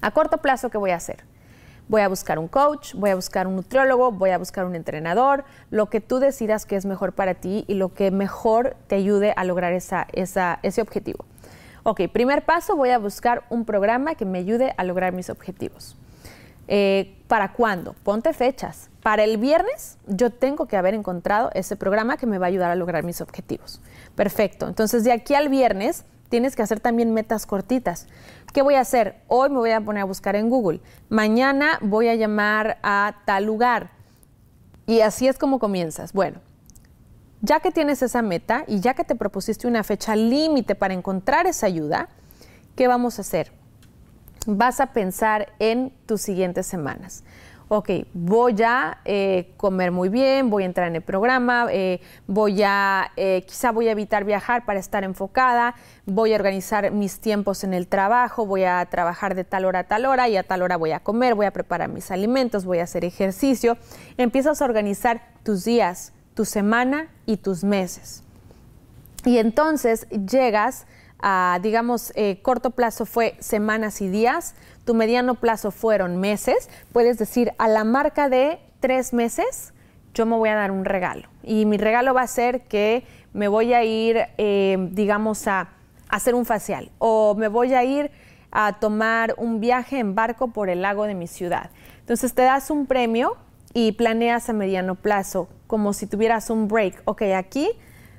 a 0.00 0.10
corto 0.12 0.38
plazo, 0.38 0.70
¿qué 0.70 0.78
voy 0.78 0.92
a 0.92 0.96
hacer? 0.96 1.22
Voy 1.88 2.00
a 2.00 2.08
buscar 2.08 2.38
un 2.38 2.48
coach, 2.48 2.94
voy 2.94 3.10
a 3.10 3.14
buscar 3.14 3.46
un 3.46 3.56
nutriólogo, 3.56 4.10
voy 4.12 4.30
a 4.30 4.38
buscar 4.38 4.64
un 4.64 4.74
entrenador, 4.74 5.44
lo 5.70 5.86
que 5.86 6.00
tú 6.00 6.18
decidas 6.18 6.66
que 6.66 6.76
es 6.76 6.84
mejor 6.84 7.12
para 7.12 7.34
ti 7.34 7.64
y 7.68 7.74
lo 7.74 7.94
que 7.94 8.10
mejor 8.10 8.76
te 8.88 8.96
ayude 8.96 9.32
a 9.36 9.44
lograr 9.44 9.72
ese 9.72 10.82
objetivo. 10.82 11.24
Ok, 11.84 12.00
primer 12.12 12.44
paso, 12.44 12.74
voy 12.74 12.90
a 12.90 12.98
buscar 12.98 13.44
un 13.48 13.64
programa 13.64 14.16
que 14.16 14.24
me 14.24 14.38
ayude 14.38 14.74
a 14.76 14.82
lograr 14.82 15.12
mis 15.12 15.30
objetivos. 15.30 15.96
Eh, 16.68 17.16
¿Para 17.28 17.52
cuándo? 17.52 17.94
Ponte 18.02 18.32
fechas. 18.32 18.90
Para 19.02 19.22
el 19.22 19.38
viernes 19.38 19.98
yo 20.08 20.30
tengo 20.30 20.66
que 20.66 20.76
haber 20.76 20.94
encontrado 20.94 21.50
ese 21.54 21.76
programa 21.76 22.16
que 22.16 22.26
me 22.26 22.38
va 22.38 22.46
a 22.46 22.48
ayudar 22.48 22.72
a 22.72 22.74
lograr 22.74 23.04
mis 23.04 23.20
objetivos. 23.20 23.80
Perfecto. 24.16 24.66
Entonces 24.66 25.04
de 25.04 25.12
aquí 25.12 25.34
al 25.34 25.48
viernes 25.48 26.04
tienes 26.28 26.56
que 26.56 26.62
hacer 26.62 26.80
también 26.80 27.12
metas 27.12 27.46
cortitas. 27.46 28.06
¿Qué 28.52 28.62
voy 28.62 28.74
a 28.74 28.80
hacer? 28.80 29.22
Hoy 29.28 29.50
me 29.50 29.56
voy 29.56 29.70
a 29.70 29.80
poner 29.80 30.02
a 30.02 30.06
buscar 30.06 30.36
en 30.36 30.48
Google. 30.48 30.80
Mañana 31.08 31.78
voy 31.80 32.08
a 32.08 32.14
llamar 32.14 32.78
a 32.82 33.16
tal 33.24 33.44
lugar. 33.44 33.90
Y 34.86 35.00
así 35.00 35.28
es 35.28 35.38
como 35.38 35.58
comienzas. 35.58 36.12
Bueno, 36.12 36.40
ya 37.42 37.60
que 37.60 37.70
tienes 37.70 38.02
esa 38.02 38.22
meta 38.22 38.64
y 38.66 38.80
ya 38.80 38.94
que 38.94 39.04
te 39.04 39.14
propusiste 39.14 39.66
una 39.66 39.84
fecha 39.84 40.16
límite 40.16 40.74
para 40.74 40.94
encontrar 40.94 41.46
esa 41.46 41.66
ayuda, 41.66 42.08
¿qué 42.76 42.88
vamos 42.88 43.18
a 43.18 43.22
hacer? 43.22 43.52
Vas 44.46 44.80
a 44.80 44.92
pensar 44.92 45.52
en 45.58 45.92
tus 46.06 46.22
siguientes 46.22 46.66
semanas 46.66 47.24
ok, 47.68 47.90
voy 48.14 48.62
a 48.62 48.98
eh, 49.04 49.52
comer 49.56 49.90
muy 49.90 50.08
bien, 50.08 50.50
voy 50.50 50.62
a 50.62 50.66
entrar 50.66 50.86
en 50.86 50.96
el 50.96 51.02
programa, 51.02 51.66
eh, 51.70 52.00
voy 52.26 52.62
a, 52.62 53.10
eh, 53.16 53.44
quizá 53.46 53.72
voy 53.72 53.88
a 53.88 53.92
evitar 53.92 54.24
viajar 54.24 54.64
para 54.64 54.78
estar 54.78 55.02
enfocada, 55.02 55.74
voy 56.04 56.32
a 56.32 56.36
organizar 56.36 56.90
mis 56.92 57.18
tiempos 57.18 57.64
en 57.64 57.74
el 57.74 57.88
trabajo, 57.88 58.46
voy 58.46 58.64
a 58.64 58.84
trabajar 58.86 59.34
de 59.34 59.44
tal 59.44 59.64
hora 59.64 59.80
a 59.80 59.84
tal 59.84 60.06
hora 60.06 60.28
y 60.28 60.36
a 60.36 60.44
tal 60.44 60.62
hora 60.62 60.76
voy 60.76 60.92
a 60.92 61.00
comer, 61.00 61.34
voy 61.34 61.46
a 61.46 61.50
preparar 61.50 61.88
mis 61.88 62.10
alimentos, 62.10 62.64
voy 62.64 62.78
a 62.78 62.84
hacer 62.84 63.04
ejercicio. 63.04 63.76
Empiezas 64.16 64.62
a 64.62 64.64
organizar 64.64 65.22
tus 65.42 65.64
días, 65.64 66.12
tu 66.34 66.44
semana 66.44 67.08
y 67.26 67.38
tus 67.38 67.64
meses. 67.64 68.22
Y 69.24 69.38
entonces 69.38 70.06
llegas 70.10 70.86
a, 71.20 71.58
digamos, 71.62 72.12
corto 72.42 72.70
plazo 72.70 73.06
fue 73.06 73.36
semanas 73.40 74.00
y 74.00 74.08
días, 74.08 74.54
tu 74.84 74.94
mediano 74.94 75.34
plazo 75.34 75.70
fueron 75.70 76.18
meses, 76.18 76.68
puedes 76.92 77.18
decir 77.18 77.52
a 77.58 77.68
la 77.68 77.84
marca 77.84 78.28
de 78.28 78.58
tres 78.80 79.12
meses, 79.12 79.72
yo 80.14 80.26
me 80.26 80.36
voy 80.36 80.48
a 80.48 80.54
dar 80.54 80.70
un 80.70 80.84
regalo. 80.84 81.28
Y 81.42 81.66
mi 81.66 81.76
regalo 81.76 82.14
va 82.14 82.22
a 82.22 82.26
ser 82.26 82.62
que 82.62 83.04
me 83.32 83.48
voy 83.48 83.74
a 83.74 83.84
ir, 83.84 84.18
eh, 84.38 84.76
digamos, 84.92 85.46
a, 85.46 85.68
hacer 86.08 86.36
un 86.36 86.44
facial 86.44 86.92
o 86.98 87.34
me 87.34 87.48
voy 87.48 87.74
a 87.74 87.82
ir 87.82 88.12
a 88.52 88.78
tomar 88.78 89.34
un 89.38 89.58
viaje 89.60 89.98
en 89.98 90.14
barco 90.14 90.48
por 90.48 90.70
el 90.70 90.82
lago 90.82 91.04
de 91.04 91.14
mi 91.14 91.26
ciudad. 91.26 91.70
Entonces 91.98 92.32
te 92.32 92.42
das 92.42 92.70
un 92.70 92.86
premio 92.86 93.36
y 93.74 93.92
planeas 93.92 94.48
a 94.48 94.52
mediano 94.52 94.94
plazo, 94.94 95.48
como 95.66 95.92
si 95.92 96.06
tuvieras 96.06 96.48
un 96.48 96.68
break. 96.68 97.02
Ok, 97.04 97.22
aquí 97.36 97.68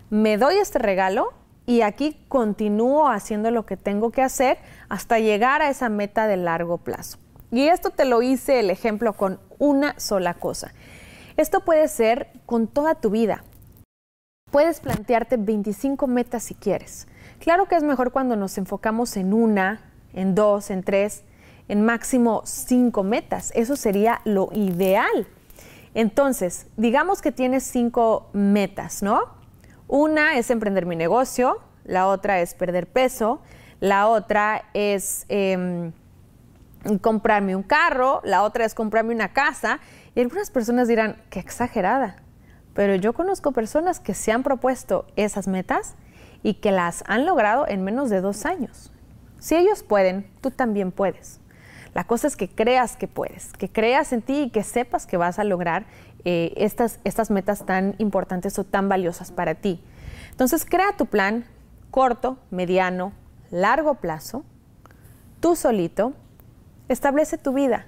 me 0.10 0.38
doy 0.38 0.58
este 0.58 0.80
regalo 0.80 1.34
y 1.68 1.82
aquí 1.82 2.18
continúo 2.30 3.10
haciendo 3.10 3.52
lo 3.52 3.66
que 3.66 3.76
tengo 3.76 4.10
que 4.10 4.24
hacer 4.24 4.58
hasta 4.88 5.20
llegar 5.20 5.62
a 5.62 5.70
esa 5.70 5.90
meta 5.90 6.26
de 6.26 6.38
largo 6.38 6.78
plazo. 6.78 7.20
Y 7.52 7.68
esto 7.68 7.90
te 7.90 8.06
lo 8.06 8.22
hice 8.22 8.62
el 8.62 8.70
ejemplo 8.70 9.14
con 9.14 9.40
una 9.60 10.00
sola 10.00 10.34
cosa. 10.34 10.74
Esto 11.36 11.66
puede 11.66 11.90
ser 11.90 12.30
con 12.46 12.68
toda 12.68 12.96
tu 12.96 13.10
vida. 13.10 13.44
Puedes 14.50 14.80
plantearte 14.80 15.36
25 15.36 16.08
metas 16.08 16.44
si 16.44 16.56
quieres. 16.56 17.06
Claro 17.40 17.68
que 17.68 17.76
es 17.76 17.84
mejor 17.84 18.14
cuando 18.14 18.38
nos 18.38 18.58
enfocamos 18.58 19.18
en 19.18 19.34
una, 19.34 19.92
en 20.14 20.36
dos, 20.36 20.72
en 20.72 20.84
tres, 20.84 21.26
en 21.68 21.84
máximo 21.84 22.44
cinco 22.46 23.04
metas. 23.04 23.52
Eso 23.56 23.76
sería 23.76 24.22
lo 24.24 24.50
ideal. 24.54 25.28
Entonces, 25.94 26.68
digamos 26.78 27.22
que 27.22 27.34
tienes 27.34 27.64
cinco 27.64 28.30
metas, 28.32 29.04
¿no? 29.04 29.37
Una 29.88 30.38
es 30.38 30.50
emprender 30.50 30.86
mi 30.86 30.96
negocio, 30.96 31.62
la 31.86 32.08
otra 32.08 32.42
es 32.42 32.54
perder 32.54 32.88
peso, 32.88 33.42
la 33.80 34.08
otra 34.08 34.66
es 34.74 35.26
em, 35.30 35.94
comprarme 37.02 37.56
un 37.56 37.64
carro, 37.64 38.22
la 38.24 38.44
otra 38.44 38.66
es 38.66 38.74
comprarme 38.74 39.14
una 39.14 39.34
casa. 39.34 39.80
Y 40.16 40.22
algunas 40.22 40.50
personas 40.50 40.88
dirán, 40.88 41.22
qué 41.30 41.40
exagerada. 41.40 42.18
Pero 42.74 42.96
yo 42.96 43.14
conozco 43.14 43.54
personas 43.54 44.00
que 44.00 44.14
se 44.14 44.32
han 44.32 44.44
propuesto 44.44 45.08
esas 45.16 45.48
metas 45.48 45.96
y 46.44 46.56
que 46.56 46.72
las 46.72 47.04
han 47.08 47.26
logrado 47.26 47.68
en 47.68 47.84
menos 47.84 48.10
de 48.10 48.22
dos 48.22 48.46
años. 48.46 48.92
Si 49.40 49.56
ellos 49.56 49.84
pueden, 49.84 50.30
tú 50.42 50.52
también 50.52 50.92
puedes. 50.92 51.40
La 51.94 52.04
cosa 52.04 52.28
es 52.28 52.36
que 52.36 52.50
creas 52.50 52.96
que 52.96 53.08
puedes, 53.08 53.54
que 53.54 53.70
creas 53.70 54.14
en 54.14 54.22
ti 54.22 54.44
y 54.44 54.50
que 54.50 54.64
sepas 54.64 55.08
que 55.08 55.18
vas 55.18 55.40
a 55.40 55.44
lograr 55.44 55.86
eh, 56.30 56.52
estas, 56.58 57.00
estas 57.06 57.32
metas 57.32 57.66
tan 57.66 57.96
importantes 58.00 58.60
o 58.60 58.66
tan 58.66 58.90
valiosas 58.90 59.32
para 59.32 59.56
ti. 59.56 59.82
Entonces, 60.30 60.66
crea 60.66 60.92
tu 60.98 61.06
plan 61.06 61.46
corto, 61.90 62.38
mediano, 62.52 63.14
largo 63.50 63.94
plazo, 63.94 64.44
tú 65.40 65.56
solito, 65.56 66.12
establece 66.90 67.38
tu 67.38 67.54
vida. 67.54 67.86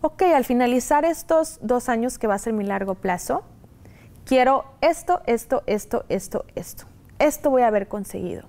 Ok, 0.00 0.22
al 0.22 0.44
finalizar 0.44 1.04
estos 1.04 1.60
dos 1.62 1.88
años 1.88 2.18
que 2.18 2.26
va 2.26 2.34
a 2.34 2.40
ser 2.40 2.52
mi 2.52 2.64
largo 2.64 2.96
plazo, 2.96 3.44
quiero 4.24 4.64
esto, 4.80 5.22
esto, 5.26 5.62
esto, 5.66 6.04
esto, 6.08 6.46
esto. 6.56 6.84
Esto 7.20 7.48
voy 7.48 7.62
a 7.62 7.68
haber 7.68 7.86
conseguido. 7.86 8.42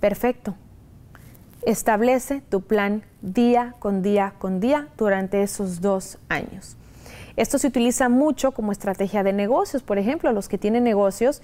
Perfecto. 0.00 0.56
Establece 1.62 2.40
tu 2.40 2.62
plan 2.62 3.04
día 3.22 3.76
con 3.78 4.02
día 4.02 4.34
con 4.40 4.58
día 4.58 4.88
durante 4.96 5.44
esos 5.44 5.80
dos 5.80 6.18
años. 6.28 6.76
Esto 7.36 7.58
se 7.58 7.66
utiliza 7.66 8.08
mucho 8.08 8.52
como 8.52 8.72
estrategia 8.72 9.22
de 9.22 9.32
negocios. 9.32 9.82
Por 9.82 9.98
ejemplo, 9.98 10.32
los 10.32 10.48
que 10.48 10.58
tienen 10.58 10.84
negocios 10.84 11.42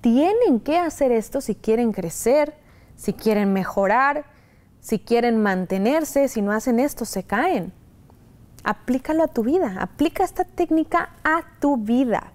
tienen 0.00 0.60
que 0.60 0.78
hacer 0.78 1.10
esto 1.12 1.40
si 1.40 1.54
quieren 1.54 1.92
crecer, 1.92 2.54
si 2.96 3.12
quieren 3.12 3.52
mejorar, 3.52 4.24
si 4.80 5.00
quieren 5.00 5.42
mantenerse. 5.42 6.28
Si 6.28 6.42
no 6.42 6.52
hacen 6.52 6.78
esto, 6.78 7.04
se 7.04 7.24
caen. 7.24 7.72
Aplícalo 8.62 9.24
a 9.24 9.28
tu 9.28 9.42
vida. 9.42 9.76
Aplica 9.80 10.22
esta 10.22 10.44
técnica 10.44 11.10
a 11.24 11.42
tu 11.60 11.76
vida. 11.76 12.32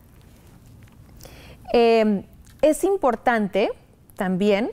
Em, 1.71 2.23
es 2.61 2.83
importante 2.83 3.69
también 4.15 4.71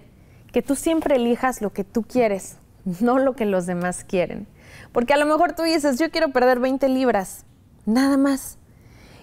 que 0.53 0.63
tú 0.63 0.75
siempre 0.75 1.17
elijas 1.17 1.61
lo 1.61 1.73
que 1.73 1.85
tú 1.85 2.03
quieres, 2.03 2.57
no 3.01 3.19
lo 3.19 3.35
que 3.35 3.47
los 3.47 3.67
demás 3.67 4.03
quieren. 4.03 4.49
Porque 4.93 5.15
a 5.15 5.17
lo 5.17 5.27
mejor 5.27 5.53
tú 5.53 5.63
dices, 5.63 6.01
yo 6.01 6.11
quiero 6.11 6.31
perder 6.31 6.59
20 6.59 6.89
libras 6.89 7.45
nada 7.87 8.17
más. 8.17 8.59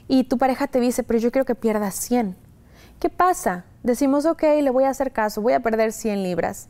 Y 0.07 0.25
tu 0.25 0.37
pareja 0.37 0.67
te 0.67 0.79
dice, 0.79 1.03
pero 1.03 1.19
yo 1.19 1.31
quiero 1.31 1.45
que 1.45 1.55
pierdas 1.55 1.95
100. 1.95 2.35
¿Qué 2.99 3.09
pasa? 3.09 3.65
Decimos, 3.83 4.25
ok, 4.25 4.43
le 4.61 4.69
voy 4.69 4.83
a 4.83 4.89
hacer 4.89 5.11
caso, 5.11 5.41
voy 5.41 5.53
a 5.53 5.61
perder 5.61 5.91
100 5.91 6.23
libras. 6.23 6.69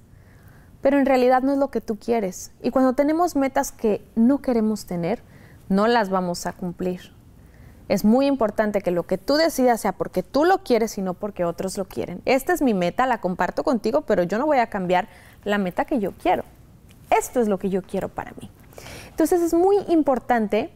Pero 0.81 0.98
en 0.98 1.05
realidad 1.05 1.43
no 1.43 1.51
es 1.51 1.57
lo 1.57 1.69
que 1.69 1.81
tú 1.81 1.98
quieres. 1.98 2.51
Y 2.62 2.71
cuando 2.71 2.93
tenemos 2.93 3.36
metas 3.36 3.71
que 3.71 4.03
no 4.15 4.41
queremos 4.41 4.86
tener, 4.86 5.21
no 5.69 5.88
las 5.88 6.10
vamos 6.10 6.45
a 6.45 6.53
cumplir. 6.53 7.13
Es 7.88 8.05
muy 8.05 8.25
importante 8.25 8.81
que 8.81 8.91
lo 8.91 9.03
que 9.03 9.17
tú 9.17 9.36
decidas 9.36 9.81
sea 9.81 9.91
porque 9.91 10.24
tú 10.24 10.45
lo 10.45 10.63
quieres 10.63 10.98
y 10.98 11.01
no 11.01 11.13
porque 11.13 11.43
otros 11.43 11.77
lo 11.77 11.86
quieren. 11.86 12.21
Esta 12.25 12.53
es 12.53 12.62
mi 12.62 12.74
meta, 12.74 13.05
la 13.05 13.19
comparto 13.19 13.63
contigo, 13.63 14.01
pero 14.01 14.24
yo 14.24 14.38
no 14.38 14.45
voy 14.45 14.60
a 14.60 14.67
cambiar 14.67 15.10
la 15.43 15.57
meta 15.57 15.83
que 15.86 16.00
yo 16.00 16.13
quiero. 16.13 16.43
Esto 17.10 17.41
es 17.41 17.50
lo 17.50 17.60
que 17.60 17.69
yo 17.69 17.81
quiero 17.81 18.07
para 18.07 18.31
mí. 18.39 18.50
Entonces 19.10 19.41
es 19.41 19.53
muy 19.53 19.77
importante 19.89 20.71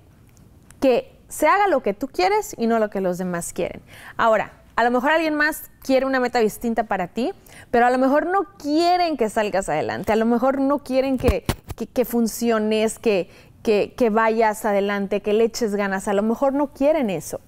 que 0.79 1.15
se 1.27 1.47
haga 1.47 1.67
lo 1.67 1.81
que 1.81 1.93
tú 1.93 2.07
quieres 2.07 2.55
y 2.57 2.67
no 2.67 2.79
lo 2.79 2.89
que 2.89 3.01
los 3.01 3.17
demás 3.17 3.53
quieren. 3.53 3.81
Ahora, 4.17 4.53
a 4.75 4.83
lo 4.83 4.91
mejor 4.91 5.11
alguien 5.11 5.35
más 5.35 5.69
quiere 5.81 6.05
una 6.05 6.19
meta 6.19 6.39
distinta 6.39 6.83
para 6.83 7.07
ti, 7.07 7.31
pero 7.71 7.85
a 7.85 7.89
lo 7.89 7.97
mejor 7.97 8.25
no 8.25 8.43
quieren 8.57 9.17
que 9.17 9.29
salgas 9.29 9.69
adelante, 9.69 10.11
a 10.11 10.15
lo 10.15 10.25
mejor 10.25 10.59
no 10.59 10.79
quieren 10.79 11.17
que, 11.17 11.45
funciones, 12.05 12.99
que, 12.99 13.29
que, 13.63 14.09
vayas 14.09 14.65
adelante, 14.65 15.21
que 15.21 15.33
le 15.33 15.45
eches 15.45 15.75
ganas, 15.75 16.07
a 16.07 16.13
lo 16.13 16.23
mejor 16.23 16.53
no 16.53 16.73
quieren 16.73 17.09
eso. 17.09 17.39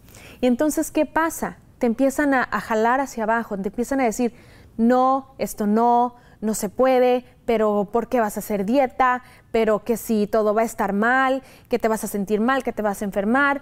Y 0.41 0.47
entonces, 0.47 0.91
¿qué 0.91 1.05
pasa? 1.05 1.57
Te 1.79 1.85
empiezan 1.85 2.33
a, 2.33 2.43
a 2.43 2.61
jalar 2.61 3.01
hacia 3.01 3.23
abajo, 3.23 3.57
te 3.57 3.69
empiezan 3.69 3.99
a 3.99 4.05
decir, 4.05 4.33
no, 4.77 5.33
esto 5.37 5.67
no, 5.67 6.15
no 6.39 6.53
se 6.53 6.69
puede, 6.69 7.25
pero 7.47 7.87
¿por 7.91 8.09
qué 8.09 8.19
vas 8.19 8.35
a 8.35 8.41
hacer 8.41 8.65
dieta? 8.65 9.23
Pero 9.51 9.83
que 9.83 9.95
si 9.97 10.27
todo 10.27 10.53
va 10.53 10.61
a 10.61 10.65
estar 10.65 10.91
mal, 10.93 11.41
que 11.69 11.79
te 11.79 11.87
vas 11.87 12.03
a 12.03 12.07
sentir 12.07 12.41
mal, 12.41 12.61
que 12.61 12.73
te 12.73 12.83
vas 12.83 13.01
a 13.01 13.05
enfermar. 13.05 13.61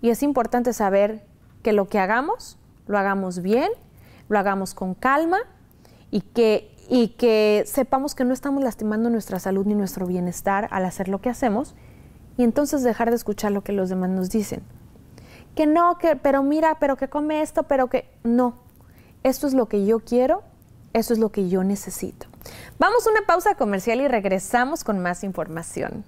Y 0.00 0.10
es 0.10 0.22
importante 0.22 0.72
saber 0.72 1.26
que 1.62 1.72
lo 1.72 1.88
que 1.88 1.98
hagamos, 1.98 2.56
lo 2.86 2.96
hagamos 2.96 3.42
bien, 3.42 3.70
lo 4.28 4.38
hagamos 4.38 4.72
con 4.72 4.94
calma 4.94 5.38
y 6.12 6.20
que, 6.20 6.74
y 6.88 7.08
que 7.08 7.64
sepamos 7.66 8.14
que 8.14 8.24
no 8.24 8.32
estamos 8.32 8.62
lastimando 8.62 9.10
nuestra 9.10 9.40
salud 9.40 9.66
ni 9.66 9.74
nuestro 9.74 10.06
bienestar 10.06 10.68
al 10.70 10.84
hacer 10.84 11.08
lo 11.08 11.20
que 11.20 11.28
hacemos 11.28 11.74
y 12.36 12.44
entonces 12.44 12.84
dejar 12.84 13.10
de 13.10 13.16
escuchar 13.16 13.50
lo 13.50 13.64
que 13.64 13.72
los 13.72 13.88
demás 13.88 14.10
nos 14.10 14.30
dicen. 14.30 14.62
Que 15.56 15.66
no, 15.66 15.98
que, 15.98 16.14
pero 16.14 16.44
mira, 16.44 16.78
pero 16.78 16.96
que 16.96 17.08
come 17.08 17.42
esto, 17.42 17.64
pero 17.64 17.88
que 17.88 18.08
no. 18.22 18.54
Esto 19.24 19.48
es 19.48 19.54
lo 19.54 19.66
que 19.66 19.84
yo 19.86 20.00
quiero, 20.00 20.44
eso 20.92 21.12
es 21.12 21.18
lo 21.18 21.32
que 21.32 21.48
yo 21.48 21.64
necesito. 21.64 22.33
Vamos 22.78 23.06
a 23.06 23.10
una 23.10 23.26
pausa 23.26 23.54
comercial 23.54 24.00
y 24.00 24.08
regresamos 24.08 24.84
con 24.84 24.98
más 24.98 25.24
información. 25.24 26.04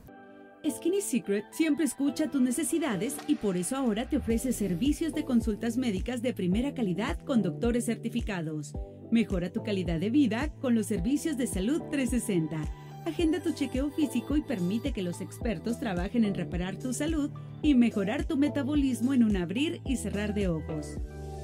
Skinny 0.69 1.01
Secret 1.01 1.45
siempre 1.53 1.85
escucha 1.85 2.29
tus 2.29 2.41
necesidades 2.41 3.17
y 3.29 3.37
por 3.37 3.57
eso 3.57 3.77
ahora 3.77 4.09
te 4.09 4.17
ofrece 4.17 4.53
servicios 4.53 5.15
de 5.15 5.25
consultas 5.25 5.77
médicas 5.77 6.23
de 6.23 6.35
primera 6.35 6.75
calidad 6.75 7.19
con 7.25 7.43
doctores 7.43 7.87
certificados. 7.87 8.73
Mejora 9.11 9.53
tu 9.53 9.63
calidad 9.63 10.01
de 10.01 10.11
vida 10.11 10.53
con 10.61 10.75
los 10.75 10.87
servicios 10.87 11.37
de 11.37 11.47
salud 11.47 11.83
360 11.91 12.87
Agenda 13.07 13.39
tu 13.41 13.53
chequeo 13.53 13.89
físico 13.91 14.37
y 14.37 14.43
permite 14.43 14.93
que 14.93 15.01
los 15.01 15.21
expertos 15.21 15.79
trabajen 15.79 16.25
en 16.25 16.35
reparar 16.35 16.77
tu 16.77 16.93
salud 16.93 17.31
y 17.63 17.77
mejorar 17.77 18.25
tu 18.25 18.37
metabolismo 18.37 19.15
en 19.15 19.23
un 19.23 19.37
abrir 19.37 19.81
y 19.85 19.97
cerrar 19.97 20.35
de 20.35 20.49
ojos. 20.49 20.99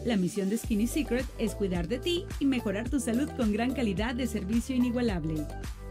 La 0.05 0.17
misión 0.17 0.51
de 0.51 0.59
Skinny 0.59 0.89
Secret 0.89 1.25
es 1.39 1.55
cuidar 1.55 1.87
de 1.87 1.99
ti 1.99 2.25
y 2.41 2.45
mejorar 2.45 2.89
tu 2.89 2.99
salud 2.99 3.31
con 3.37 3.53
gran 3.53 3.73
calidad 3.73 4.17
de 4.17 4.27
servicio 4.27 4.75
inigualable. 4.75 5.47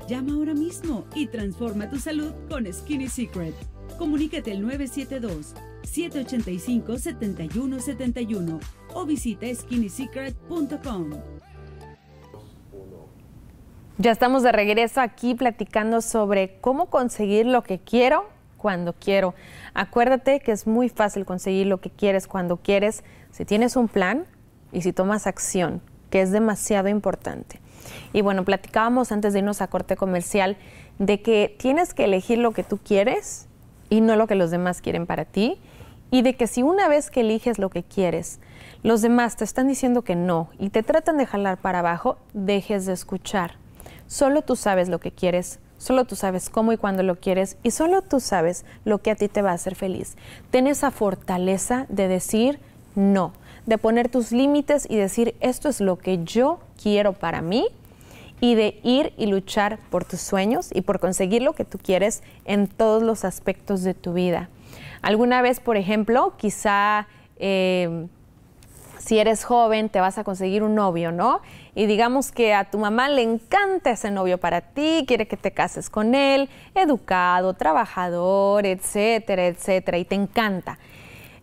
Llama 0.09 0.33
ahora 0.33 0.53
mismo 0.53 1.05
y 1.15 1.27
transforma 1.27 1.89
tu 1.89 1.97
salud 1.97 2.33
con 2.49 2.71
Skinny 2.71 3.07
Secret. 3.07 3.53
Comunícate 3.97 4.51
al 4.51 4.61
972 4.61 5.53
785 5.83 6.97
7171 6.97 8.59
o 8.93 9.05
visita 9.05 9.45
skinnysecret.com. 9.53 11.11
Ya 13.97 14.11
estamos 14.11 14.43
de 14.43 14.51
regreso 14.51 14.99
aquí 14.99 15.35
platicando 15.35 16.01
sobre 16.01 16.59
cómo 16.59 16.89
conseguir 16.89 17.45
lo 17.45 17.63
que 17.63 17.79
quiero 17.79 18.25
cuando 18.61 18.93
quiero. 18.93 19.33
Acuérdate 19.73 20.39
que 20.39 20.51
es 20.51 20.67
muy 20.67 20.89
fácil 20.89 21.25
conseguir 21.25 21.67
lo 21.67 21.81
que 21.81 21.89
quieres 21.89 22.27
cuando 22.27 22.57
quieres 22.57 23.03
si 23.31 23.43
tienes 23.43 23.75
un 23.75 23.87
plan 23.87 24.25
y 24.71 24.81
si 24.81 24.93
tomas 24.93 25.25
acción, 25.25 25.81
que 26.09 26.21
es 26.21 26.31
demasiado 26.31 26.87
importante. 26.89 27.59
Y 28.13 28.21
bueno, 28.21 28.45
platicábamos 28.45 29.11
antes 29.11 29.33
de 29.33 29.39
irnos 29.39 29.61
a 29.61 29.67
corte 29.67 29.95
comercial 29.95 30.57
de 30.99 31.21
que 31.21 31.55
tienes 31.57 31.93
que 31.93 32.03
elegir 32.03 32.37
lo 32.37 32.51
que 32.51 32.63
tú 32.63 32.77
quieres 32.77 33.47
y 33.89 34.01
no 34.01 34.15
lo 34.15 34.27
que 34.27 34.35
los 34.35 34.51
demás 34.51 34.81
quieren 34.81 35.07
para 35.07 35.25
ti. 35.25 35.59
Y 36.11 36.21
de 36.21 36.35
que 36.35 36.45
si 36.45 36.61
una 36.61 36.87
vez 36.89 37.09
que 37.09 37.21
eliges 37.21 37.57
lo 37.57 37.69
que 37.69 37.83
quieres, 37.83 38.39
los 38.83 39.01
demás 39.01 39.37
te 39.37 39.45
están 39.45 39.67
diciendo 39.67 40.03
que 40.03 40.15
no 40.15 40.49
y 40.59 40.69
te 40.69 40.83
tratan 40.83 41.17
de 41.17 41.25
jalar 41.25 41.57
para 41.57 41.79
abajo, 41.79 42.17
dejes 42.33 42.85
de 42.85 42.93
escuchar 42.93 43.61
Solo 44.11 44.41
tú 44.41 44.57
sabes 44.57 44.89
lo 44.89 44.99
que 44.99 45.13
quieres, 45.13 45.61
solo 45.81 46.05
tú 46.05 46.15
sabes 46.15 46.51
cómo 46.51 46.71
y 46.71 46.77
cuándo 46.77 47.01
lo 47.01 47.15
quieres 47.15 47.57
y 47.63 47.71
solo 47.71 48.03
tú 48.03 48.19
sabes 48.19 48.65
lo 48.85 48.99
que 48.99 49.09
a 49.09 49.15
ti 49.15 49.27
te 49.27 49.41
va 49.41 49.49
a 49.49 49.55
hacer 49.55 49.73
feliz. 49.73 50.15
Ten 50.51 50.67
esa 50.67 50.91
fortaleza 50.91 51.87
de 51.89 52.07
decir 52.07 52.59
no, 52.93 53.33
de 53.65 53.79
poner 53.79 54.07
tus 54.07 54.31
límites 54.31 54.85
y 54.87 54.97
decir 54.97 55.35
esto 55.39 55.69
es 55.69 55.81
lo 55.81 55.97
que 55.97 56.23
yo 56.23 56.59
quiero 56.81 57.13
para 57.13 57.41
mí 57.41 57.65
y 58.39 58.53
de 58.53 58.79
ir 58.83 59.13
y 59.17 59.25
luchar 59.25 59.79
por 59.89 60.05
tus 60.05 60.21
sueños 60.21 60.69
y 60.71 60.81
por 60.81 60.99
conseguir 60.99 61.41
lo 61.41 61.53
que 61.53 61.65
tú 61.65 61.79
quieres 61.79 62.21
en 62.45 62.67
todos 62.67 63.01
los 63.01 63.25
aspectos 63.25 63.81
de 63.81 63.95
tu 63.95 64.13
vida. 64.13 64.49
Alguna 65.01 65.41
vez, 65.41 65.59
por 65.59 65.77
ejemplo, 65.77 66.33
quizá... 66.37 67.07
Eh, 67.37 68.07
si 69.01 69.17
eres 69.17 69.43
joven, 69.43 69.89
te 69.89 69.99
vas 69.99 70.17
a 70.19 70.23
conseguir 70.23 70.61
un 70.61 70.75
novio, 70.75 71.11
¿no? 71.11 71.41
Y 71.73 71.87
digamos 71.87 72.31
que 72.31 72.53
a 72.53 72.69
tu 72.69 72.77
mamá 72.77 73.09
le 73.09 73.23
encanta 73.23 73.89
ese 73.89 74.11
novio 74.11 74.37
para 74.37 74.61
ti, 74.61 75.05
quiere 75.07 75.27
que 75.27 75.37
te 75.37 75.51
cases 75.51 75.89
con 75.89 76.13
él, 76.13 76.49
educado, 76.75 77.55
trabajador, 77.55 78.65
etcétera, 78.65 79.47
etcétera, 79.47 79.97
y 79.97 80.05
te 80.05 80.15
encanta. 80.15 80.77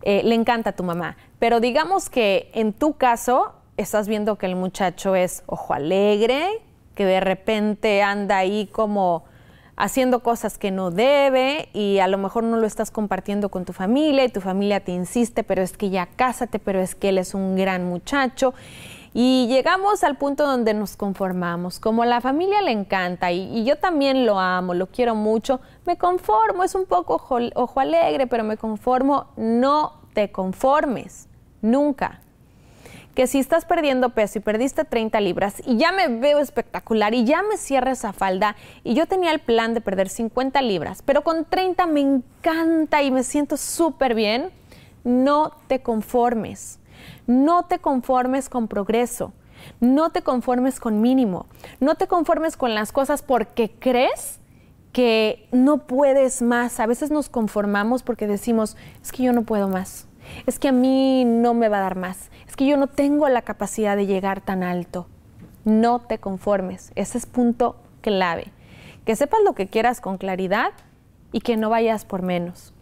Eh, 0.03 0.21
le 0.23 0.35
encanta 0.35 0.69
a 0.69 0.73
tu 0.73 0.83
mamá. 0.83 1.17
Pero 1.37 1.59
digamos 1.59 2.09
que 2.09 2.49
en 2.53 2.71
tu 2.71 2.93
caso 2.93 3.53
estás 3.75 4.07
viendo 4.07 4.37
que 4.37 4.45
el 4.45 4.55
muchacho 4.55 5.15
es 5.15 5.43
ojo 5.45 5.73
alegre, 5.73 6.47
que 6.95 7.03
de 7.03 7.19
repente 7.19 8.01
anda 8.01 8.37
ahí 8.37 8.67
como 8.71 9.25
haciendo 9.79 10.19
cosas 10.19 10.57
que 10.57 10.71
no 10.71 10.91
debe 10.91 11.69
y 11.73 11.99
a 11.99 12.07
lo 12.07 12.17
mejor 12.17 12.43
no 12.43 12.57
lo 12.57 12.67
estás 12.67 12.91
compartiendo 12.91 13.49
con 13.49 13.63
tu 13.63 13.71
familia 13.71 14.25
y 14.25 14.29
tu 14.29 14.41
familia 14.41 14.81
te 14.81 14.91
insiste, 14.91 15.43
pero 15.43 15.63
es 15.63 15.77
que 15.77 15.89
ya 15.89 16.05
cásate, 16.05 16.59
pero 16.59 16.81
es 16.81 16.95
que 16.95 17.09
él 17.09 17.17
es 17.17 17.33
un 17.33 17.55
gran 17.55 17.85
muchacho. 17.85 18.53
Y 19.13 19.47
llegamos 19.47 20.03
al 20.03 20.17
punto 20.17 20.45
donde 20.45 20.73
nos 20.73 20.97
conformamos. 20.97 21.79
Como 21.79 22.03
la 22.03 22.19
familia 22.21 22.61
le 22.61 22.71
encanta 22.71 23.31
y, 23.31 23.63
yo 23.63 23.77
también 23.77 24.25
lo 24.25 24.37
amo, 24.37 24.73
lo 24.73 24.87
quiero 24.87 25.15
mucho, 25.15 25.61
me 25.85 25.97
conformo, 25.97 26.63
es 26.63 26.75
un 26.75 26.85
poco 26.85 27.15
ojo 27.55 27.79
alegre, 27.79 28.27
pero 28.27 28.43
me 28.43 28.57
conformo. 28.57 29.27
No 29.37 30.01
te 30.13 30.29
conformes, 30.31 31.29
nunca 31.61 32.21
que 33.19 33.27
si 33.27 33.37
estás 33.37 33.65
perdiendo 33.65 34.11
peso 34.11 34.37
y 34.37 34.41
perdiste 34.41 34.85
30 34.85 35.19
libras 35.19 35.61
y 35.65 35.75
ya 35.75 35.91
me 35.91 36.07
veo 36.07 36.39
espectacular 36.39 37.13
y 37.13 37.25
ya 37.25 37.43
me 37.43 37.57
cierra 37.57 37.91
esa 37.91 38.13
falda 38.13 38.55
y 38.85 38.93
yo 38.93 39.07
tenía 39.07 39.33
el 39.33 39.39
plan 39.39 39.73
de 39.73 39.81
perder 39.81 40.07
50 40.07 40.61
libras, 40.61 41.01
pero 41.01 41.21
con 41.21 41.43
30 41.43 41.85
me 41.87 41.99
encanta 41.99 43.03
y 43.03 43.11
me 43.11 43.23
siento 43.23 43.57
súper 43.57 44.15
bien, 44.15 44.51
no 45.03 45.51
te 45.67 45.81
conformes. 45.81 46.79
No 47.27 47.63
te 47.63 47.79
conformes 47.79 48.47
con 48.47 48.69
progreso. 48.69 49.33
No 49.81 50.11
te 50.11 50.21
conformes 50.21 50.79
con 50.79 51.01
mínimo. 51.01 51.47
No 51.81 51.95
te 51.95 52.07
conformes 52.07 52.55
con 52.55 52.73
las 52.73 52.93
cosas 52.93 53.21
porque 53.21 53.69
crees 53.69 54.39
que 54.93 55.49
no 55.51 55.79
puedes 55.79 56.41
más. 56.41 56.79
A 56.79 56.85
veces 56.85 57.11
nos 57.11 57.27
conformamos 57.27 58.01
porque 58.01 58.27
decimos, 58.27 58.77
es 59.01 59.11
que 59.11 59.23
yo 59.23 59.33
no 59.33 59.41
puedo 59.41 59.67
más 59.67 60.07
es 60.45 60.59
que 60.59 60.69
a 60.69 60.71
mí 60.71 61.25
no 61.25 61.53
me 61.53 61.69
va 61.69 61.77
a 61.77 61.81
dar 61.81 61.95
más, 61.95 62.29
que 62.59 62.65
yo 62.65 62.75
no 62.75 62.87
tengo 62.87 63.29
la 63.29 63.43
capacidad 63.43 63.95
de 63.95 64.05
llegar 64.05 64.41
tan 64.41 64.63
alto. 64.63 65.07
No 65.63 65.99
te 65.99 66.17
conformes, 66.17 66.91
ese 66.95 67.17
es 67.17 67.25
punto 67.25 67.77
clave. 68.01 68.51
Que 69.05 69.15
sepas 69.15 69.39
lo 69.45 69.53
que 69.53 69.67
quieras 69.67 70.01
con 70.01 70.17
claridad 70.17 70.73
y 71.31 71.39
que 71.39 71.55
no 71.55 71.69
vayas 71.69 72.03
por 72.03 72.21
menos. 72.21 72.73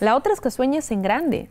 La 0.00 0.16
otra 0.16 0.32
es 0.32 0.40
que 0.40 0.50
sueñes 0.50 0.90
en 0.92 1.02
grande. 1.02 1.50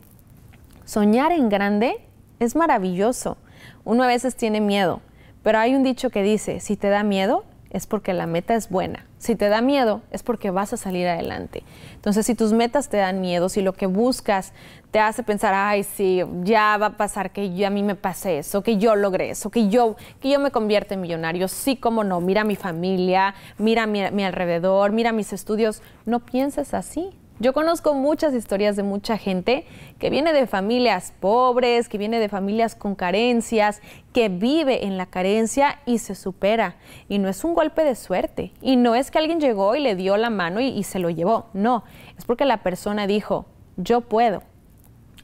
Soñar 0.86 1.30
en 1.30 1.48
grande 1.48 2.04
es 2.40 2.56
maravilloso. 2.56 3.36
Uno 3.84 4.02
a 4.02 4.08
veces 4.08 4.34
tiene 4.34 4.60
miedo, 4.60 5.00
pero 5.44 5.60
hay 5.60 5.76
un 5.76 5.84
dicho 5.84 6.10
que 6.10 6.24
dice, 6.24 6.58
si 6.58 6.76
te 6.76 6.88
da 6.88 7.04
miedo, 7.04 7.44
es 7.70 7.86
porque 7.86 8.12
la 8.12 8.26
meta 8.26 8.54
es 8.54 8.70
buena. 8.70 9.06
Si 9.18 9.34
te 9.34 9.48
da 9.48 9.60
miedo, 9.60 10.02
es 10.10 10.22
porque 10.22 10.50
vas 10.50 10.72
a 10.72 10.76
salir 10.76 11.06
adelante. 11.06 11.64
Entonces, 11.94 12.24
si 12.24 12.34
tus 12.34 12.52
metas 12.52 12.88
te 12.88 12.96
dan 12.96 13.20
miedo, 13.20 13.48
si 13.48 13.62
lo 13.62 13.74
que 13.74 13.86
buscas 13.86 14.52
te 14.90 15.00
hace 15.00 15.22
pensar, 15.22 15.52
ay, 15.54 15.82
sí, 15.82 16.22
ya 16.44 16.78
va 16.78 16.86
a 16.86 16.96
pasar 16.96 17.30
que 17.30 17.66
a 17.66 17.70
mí 17.70 17.82
me 17.82 17.94
pase 17.94 18.38
eso, 18.38 18.62
que 18.62 18.78
yo 18.78 18.96
logre 18.96 19.30
eso, 19.30 19.50
que 19.50 19.68
yo, 19.68 19.96
que 20.20 20.30
yo 20.30 20.40
me 20.40 20.50
convierta 20.50 20.94
en 20.94 21.02
millonario, 21.02 21.48
sí, 21.48 21.76
cómo 21.76 22.04
no, 22.04 22.20
mira 22.20 22.44
mi 22.44 22.56
familia, 22.56 23.34
mira 23.58 23.86
mi, 23.86 24.10
mi 24.12 24.24
alrededor, 24.24 24.92
mira 24.92 25.12
mis 25.12 25.32
estudios, 25.32 25.82
no 26.06 26.20
pienses 26.20 26.72
así. 26.72 27.17
Yo 27.40 27.52
conozco 27.52 27.94
muchas 27.94 28.34
historias 28.34 28.74
de 28.74 28.82
mucha 28.82 29.16
gente 29.16 29.64
que 30.00 30.10
viene 30.10 30.32
de 30.32 30.48
familias 30.48 31.14
pobres, 31.20 31.88
que 31.88 31.96
viene 31.96 32.18
de 32.18 32.28
familias 32.28 32.74
con 32.74 32.96
carencias, 32.96 33.80
que 34.12 34.28
vive 34.28 34.86
en 34.86 34.96
la 34.96 35.06
carencia 35.06 35.78
y 35.86 35.98
se 35.98 36.16
supera. 36.16 36.74
Y 37.08 37.20
no 37.20 37.28
es 37.28 37.44
un 37.44 37.54
golpe 37.54 37.84
de 37.84 37.94
suerte. 37.94 38.52
Y 38.60 38.74
no 38.74 38.96
es 38.96 39.12
que 39.12 39.18
alguien 39.18 39.38
llegó 39.38 39.76
y 39.76 39.80
le 39.80 39.94
dio 39.94 40.16
la 40.16 40.30
mano 40.30 40.60
y, 40.60 40.82
se 40.82 40.98
lo 40.98 41.10
llevó. 41.10 41.46
No, 41.52 41.84
es 42.18 42.24
porque 42.24 42.44
la 42.44 42.64
persona 42.64 43.06
dijo, 43.06 43.46
yo 43.76 44.00
puedo. 44.00 44.42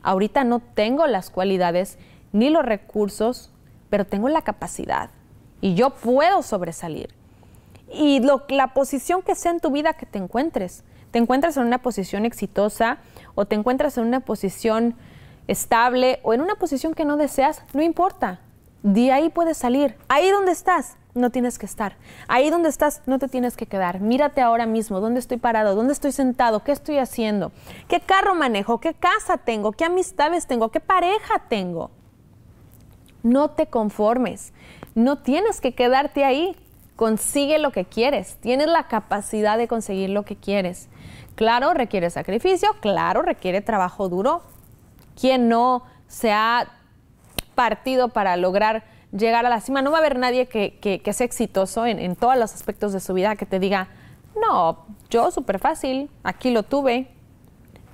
Ahorita 0.05 0.44
no 0.44 0.61
tengo 0.61 1.09
las 1.09 1.31
cualidades 1.31 1.98
ni 2.31 2.48
los 2.48 2.64
recursos, 2.64 3.50
pero 3.90 4.07
tengo 4.07 4.29
la 4.29 4.42
capacidad. 4.42 5.11
Y 5.61 5.74
yo 5.74 5.90
puedo 5.90 6.42
sobresalir. 6.42 7.09
Y 7.92 8.20
lo, 8.20 8.44
la 8.50 8.68
posición 8.68 9.22
que 9.22 9.35
sea 9.35 9.50
en 9.50 9.59
tu 9.59 9.72
vida 9.72 9.94
que 9.94 10.07
te 10.07 10.18
encuentres 10.18 10.85
te 11.14 11.20
encuentras 11.20 11.57
en 11.57 11.64
una 11.64 11.79
posición 11.79 12.24
exitosa 12.24 12.98
o 13.37 13.44
te 13.44 13.55
encuentras 13.55 13.96
en 13.98 14.05
una 14.05 14.18
posición 14.18 14.96
estable 15.46 16.18
o 16.24 16.35
en 16.35 16.40
una 16.40 16.57
posición 16.57 16.92
que 16.92 17.05
no 17.05 17.16
deseas, 17.16 17.62
no 17.72 17.83
importa. 17.83 18.40
De 18.83 19.12
ahí 19.12 19.29
puedes 19.29 19.57
salir. 19.57 19.94
Ahí 20.09 20.29
donde 20.33 20.50
estás, 20.50 20.96
no 21.14 21.31
tienes 21.31 21.57
que 21.57 21.66
estar. 21.66 21.96
Ahí 22.27 22.50
donde 22.50 22.68
estás, 22.68 23.00
no 23.07 23.20
te 23.20 23.29
tienes 23.29 23.57
que 23.57 23.66
quedar. 23.66 24.00
Mírate 24.00 24.40
ahora 24.40 24.66
mismo, 24.66 24.98
dónde 24.98 25.20
estoy 25.20 25.37
parado, 25.37 25.77
dónde 25.77 25.92
estoy 25.92 26.11
sentado, 26.11 26.64
qué 26.64 26.72
estoy 26.72 26.98
haciendo, 26.98 27.53
qué 27.87 28.00
carro 28.00 28.35
manejo, 28.35 28.81
qué 28.81 28.92
casa 28.92 29.37
tengo, 29.37 29.70
qué 29.70 29.85
amistades 29.85 30.48
tengo, 30.48 30.72
qué 30.72 30.81
pareja 30.81 31.44
tengo. 31.48 31.92
No 33.22 33.50
te 33.50 33.68
conformes. 33.68 34.53
No 34.96 35.18
tienes 35.18 35.61
que 35.61 35.77
quedarte 35.77 36.24
ahí. 36.24 36.57
Consigue 36.96 37.61
lo 37.61 37.70
que 37.70 37.85
quieres. 37.85 38.37
Tienes 38.40 38.66
la 38.66 38.88
capacidad 38.88 39.59
de 39.59 39.68
conseguir 39.68 40.11
lo 40.11 40.24
que 40.24 40.35
quieres. 40.35 40.88
Claro, 41.35 41.75
requiere 41.75 42.11
sacrificio, 42.11 42.70
claro, 42.81 43.23
requiere 43.23 43.61
trabajo 43.61 44.09
duro. 44.09 44.42
¿Quién 45.20 45.49
no 45.49 45.83
se 46.07 46.33
ha 46.33 46.68
partido 47.55 48.09
para 48.09 48.37
lograr 48.37 48.85
llegar 49.12 49.44
a 49.47 49.49
la 49.49 49.61
cima? 49.61 49.83
No 49.83 49.90
va 49.90 49.99
a 49.99 50.01
haber 50.01 50.18
nadie 50.18 50.47
que, 50.47 51.03
sea 51.12 51.25
exitoso 51.25 51.87
en, 51.87 51.99
en, 51.99 52.14
todos 52.16 52.37
los 52.37 52.55
aspectos 52.55 52.92
de 52.92 53.01
su 53.01 53.14
vida 53.14 53.37
que 53.37 53.47
te 53.47 53.59
diga, 53.59 53.88
no, 54.40 54.87
yo 55.11 55.31
súper 55.31 55.59
fácil, 55.59 56.11
aquí 56.23 56.51
lo 56.51 56.62
tuve. 56.62 57.09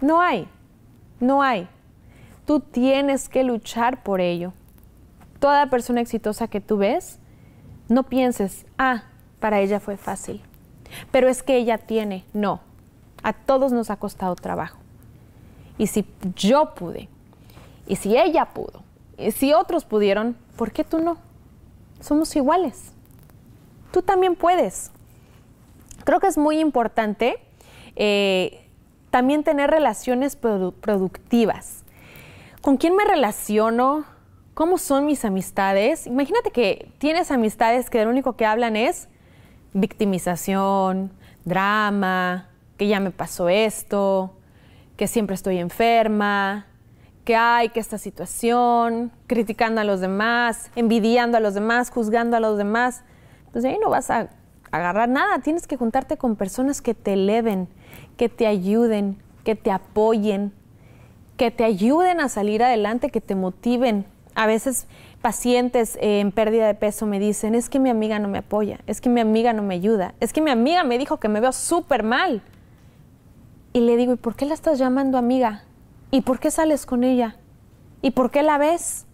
No 0.01 0.21
hay, 0.21 0.49
no 1.19 1.43
hay. 1.43 1.69
Tú 2.47 2.61
tienes 2.61 3.29
que 3.29 3.45
luchar 3.45 4.03
por 4.03 4.21
ello. 4.21 4.53
Toda 5.39 5.71
persona 5.71 6.01
exitosa 6.01 6.49
que 6.49 6.61
tú 6.61 6.79
ves, 6.79 7.19
no 7.89 8.05
pienses, 8.05 8.67
ah, 8.79 9.05
para 9.41 9.61
ella 9.61 9.81
fue 9.81 9.97
fácil. 9.97 10.43
Pero 11.11 11.29
es 11.29 11.43
que 11.43 11.57
ella 11.57 11.79
tiene, 11.79 12.25
no. 12.33 12.61
A 13.23 13.33
todos 13.33 13.73
nos 13.73 13.91
ha 13.91 13.97
costado 13.97 14.35
trabajo. 14.35 14.79
Y 15.79 15.87
si 15.87 16.07
yo 16.37 16.75
pude, 16.75 17.09
y 17.87 17.97
si 17.97 18.17
ella 18.17 18.47
pudo, 18.47 18.83
y 19.17 19.31
si 19.33 19.53
otros 19.53 19.85
pudieron, 19.85 20.37
¿por 20.57 20.73
qué 20.73 20.85
tú 20.85 20.99
no? 20.99 21.19
Somos 22.01 22.35
iguales. 22.37 22.93
Tú 23.93 24.03
también 24.03 24.37
puedes. 24.37 24.91
Creo 26.05 26.21
que 26.21 26.27
es 26.27 26.39
muy 26.39 26.59
importante 26.59 27.37
eh, 27.97 28.67
también 29.11 29.43
tener 29.43 29.71
relaciones 29.71 30.37
productivas. 30.37 31.85
¿Con 32.61 32.77
quién 32.77 32.95
me 32.95 33.05
relaciono? 33.05 34.05
¿Cómo 34.55 34.79
son 34.79 35.07
mis 35.07 35.25
amistades? 35.25 36.07
Imagínate 36.07 36.51
que 36.51 36.93
tienes 36.99 37.31
amistades 37.31 37.91
que 37.91 38.05
lo 38.05 38.11
único 38.11 38.37
que 38.37 38.45
hablan 38.45 38.77
es 38.77 39.09
victimización, 39.73 41.11
drama, 41.45 42.50
que 42.81 42.89
ya 42.89 42.99
me 42.99 43.11
pasó 43.11 43.51
esto, 43.51 44.39
que 44.97 45.07
siempre 45.07 45.35
estoy 45.35 45.59
enferma, 45.59 46.65
que 47.27 47.37
hay 47.37 47.69
que 47.69 47.79
esta 47.79 47.99
situación, 47.99 49.13
criticando 49.27 49.83
a 49.83 49.85
los 49.85 50.01
demás, 50.01 50.71
envidiando 50.77 51.37
a 51.37 51.41
los 51.41 51.53
demás, 51.53 51.91
juzgando 51.91 52.39
a 52.39 52.41
los 52.41 52.57
demás. 52.57 53.03
Entonces 53.45 53.71
ahí 53.71 53.79
no 53.79 53.91
vas 53.91 54.11
a 54.11 54.31
agarrar 54.71 55.11
nada, 55.11 55.41
tienes 55.41 55.67
que 55.67 55.77
juntarte 55.77 56.17
con 56.17 56.37
personas 56.37 56.81
que 56.81 56.95
te 56.95 57.13
eleven, 57.13 57.69
que 58.17 58.31
te 58.31 58.47
ayuden, 58.47 59.19
que 59.45 59.57
te 59.57 59.71
apoyen, 59.71 60.55
que 61.37 61.51
te 61.51 61.65
ayuden 61.65 62.19
a 62.19 62.31
salir 62.31 62.63
adelante, 62.63 63.11
que 63.11 63.21
te 63.21 63.35
motiven. 63.35 64.07
A 64.35 64.47
veces 64.47 64.87
pacientes 65.21 65.99
en 66.01 66.33
pérdida 66.33 66.67
de 66.67 66.75
peso 66.77 67.05
me 67.05 67.21
dicen, 67.21 67.55
es 67.55 67.69
que 67.69 67.79
mi 67.79 67.91
amiga 67.91 68.19
no 68.19 68.29
me 68.29 68.39
apoya, 68.39 68.79
es 68.87 69.03
que 69.03 69.11
mi 69.11 69.21
amiga 69.21 69.53
no 69.53 69.63
me 69.63 69.75
ayuda, 69.75 70.15
es 70.19 70.33
que 70.33 70.41
mi 70.41 70.51
amiga 70.51 70.83
me 70.83 70.97
dijo 70.97 71.19
que 71.19 71.29
me 71.29 71.41
veo 71.41 71.53
súper 71.53 72.05
mal. 72.05 72.43
Y 73.73 73.81
le 73.81 73.97
digo, 73.97 74.13
¿y 74.13 74.17
por 74.17 74.35
qué 74.35 74.47
la 74.47 74.55
estás 74.55 74.79
llamando 74.79 75.17
amiga? 75.19 75.65
¿Y 76.11 76.23
por 76.23 76.41
qué 76.41 76.51
sales 76.51 76.87
con 76.87 77.05
ella? 77.05 77.37
¿Y 78.03 78.13
por 78.13 78.31
qué 78.31 78.43
la 78.43 78.59
ves? 78.59 79.07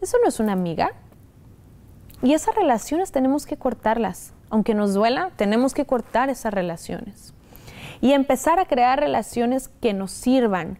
Eso 0.00 0.16
no 0.22 0.28
es 0.28 0.38
una 0.38 0.52
amiga. 0.52 0.92
Y 2.22 2.34
esas 2.34 2.54
relaciones 2.54 3.10
tenemos 3.10 3.46
que 3.46 3.56
cortarlas. 3.56 4.32
Aunque 4.50 4.74
nos 4.74 4.94
duela, 4.94 5.30
tenemos 5.36 5.74
que 5.74 5.84
cortar 5.84 6.30
esas 6.30 6.54
relaciones. 6.54 7.34
Y 8.00 8.12
empezar 8.12 8.60
a 8.60 8.66
crear 8.66 9.00
relaciones 9.00 9.68
que 9.80 9.92
nos 9.92 10.12
sirvan, 10.12 10.78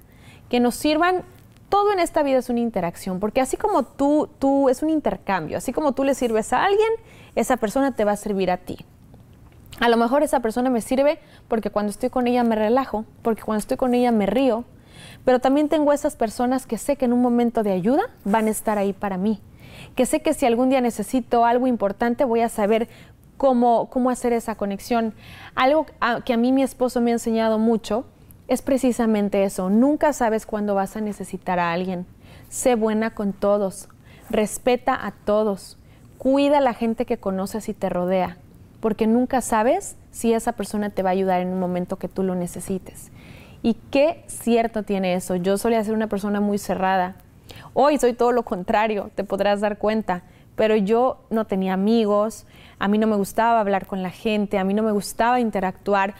que 0.48 0.60
nos 0.60 0.76
sirvan 0.76 1.24
todo 1.68 1.92
en 1.92 1.98
esta 1.98 2.22
vida 2.22 2.38
es 2.38 2.48
una 2.48 2.60
interacción, 2.60 3.20
porque 3.20 3.40
así 3.40 3.56
como 3.56 3.82
tú, 3.82 4.30
tú 4.38 4.68
es 4.68 4.82
un 4.82 4.88
intercambio, 4.90 5.58
así 5.58 5.72
como 5.72 5.92
tú 5.92 6.04
le 6.04 6.14
sirves 6.14 6.52
a 6.52 6.64
alguien, 6.64 6.88
esa 7.34 7.58
persona 7.58 7.92
te 7.94 8.04
va 8.04 8.12
a 8.12 8.16
servir 8.16 8.50
a 8.50 8.56
ti. 8.56 8.78
A 9.80 9.88
lo 9.88 9.96
mejor 9.96 10.22
esa 10.22 10.40
persona 10.40 10.70
me 10.70 10.80
sirve 10.80 11.18
porque 11.46 11.70
cuando 11.70 11.90
estoy 11.90 12.10
con 12.10 12.26
ella 12.26 12.42
me 12.42 12.56
relajo, 12.56 13.04
porque 13.22 13.42
cuando 13.42 13.60
estoy 13.60 13.76
con 13.76 13.94
ella 13.94 14.10
me 14.10 14.26
río, 14.26 14.64
pero 15.24 15.38
también 15.38 15.68
tengo 15.68 15.92
esas 15.92 16.16
personas 16.16 16.66
que 16.66 16.78
sé 16.78 16.96
que 16.96 17.04
en 17.04 17.12
un 17.12 17.22
momento 17.22 17.62
de 17.62 17.72
ayuda 17.72 18.02
van 18.24 18.46
a 18.46 18.50
estar 18.50 18.78
ahí 18.78 18.92
para 18.92 19.16
mí, 19.16 19.40
que 19.94 20.06
sé 20.06 20.20
que 20.20 20.34
si 20.34 20.46
algún 20.46 20.70
día 20.70 20.80
necesito 20.80 21.44
algo 21.44 21.66
importante 21.66 22.24
voy 22.24 22.40
a 22.40 22.48
saber 22.48 22.88
cómo, 23.36 23.88
cómo 23.88 24.10
hacer 24.10 24.34
esa 24.34 24.56
conexión. 24.56 25.14
Algo 25.54 25.86
que 26.24 26.32
a 26.34 26.36
mí 26.36 26.52
mi 26.52 26.62
esposo 26.62 27.00
me 27.00 27.10
ha 27.10 27.14
enseñado 27.14 27.58
mucho 27.58 28.04
es 28.48 28.60
precisamente 28.60 29.44
eso. 29.44 29.70
Nunca 29.70 30.12
sabes 30.12 30.44
cuándo 30.44 30.74
vas 30.74 30.96
a 30.96 31.00
necesitar 31.00 31.58
a 31.58 31.72
alguien. 31.72 32.04
Sé 32.48 32.74
buena 32.74 33.14
con 33.14 33.32
todos. 33.32 33.88
Respeta 34.28 34.94
a 35.06 35.12
todos. 35.12 35.78
Cuida 36.18 36.58
a 36.58 36.62
la 36.62 36.74
gente 36.74 37.06
que 37.06 37.18
conoces 37.18 37.68
y 37.68 37.74
te 37.74 37.88
rodea, 37.88 38.38
porque 38.80 39.06
nunca 39.06 39.40
sabes 39.40 39.96
si 40.10 40.32
esa 40.32 40.52
persona 40.52 40.90
te 40.90 41.02
va 41.02 41.10
a 41.10 41.12
ayudar 41.12 41.40
en 41.40 41.48
un 41.48 41.60
momento 41.60 41.96
que 41.96 42.08
tú 42.08 42.22
lo 42.22 42.34
necesites. 42.34 43.10
Y 43.62 43.74
qué 43.90 44.24
cierto 44.26 44.82
tiene 44.82 45.14
eso. 45.14 45.36
Yo 45.36 45.58
solía 45.58 45.82
ser 45.82 45.94
una 45.94 46.06
persona 46.06 46.40
muy 46.40 46.58
cerrada. 46.58 47.16
Hoy 47.74 47.98
soy 47.98 48.12
todo 48.12 48.32
lo 48.32 48.44
contrario, 48.44 49.10
te 49.14 49.24
podrás 49.24 49.60
dar 49.60 49.78
cuenta. 49.78 50.22
Pero 50.54 50.76
yo 50.76 51.18
no 51.30 51.44
tenía 51.44 51.74
amigos, 51.74 52.44
a 52.78 52.88
mí 52.88 52.98
no 52.98 53.06
me 53.06 53.16
gustaba 53.16 53.60
hablar 53.60 53.86
con 53.86 54.02
la 54.02 54.10
gente, 54.10 54.58
a 54.58 54.64
mí 54.64 54.74
no 54.74 54.82
me 54.82 54.92
gustaba 54.92 55.40
interactuar. 55.40 56.14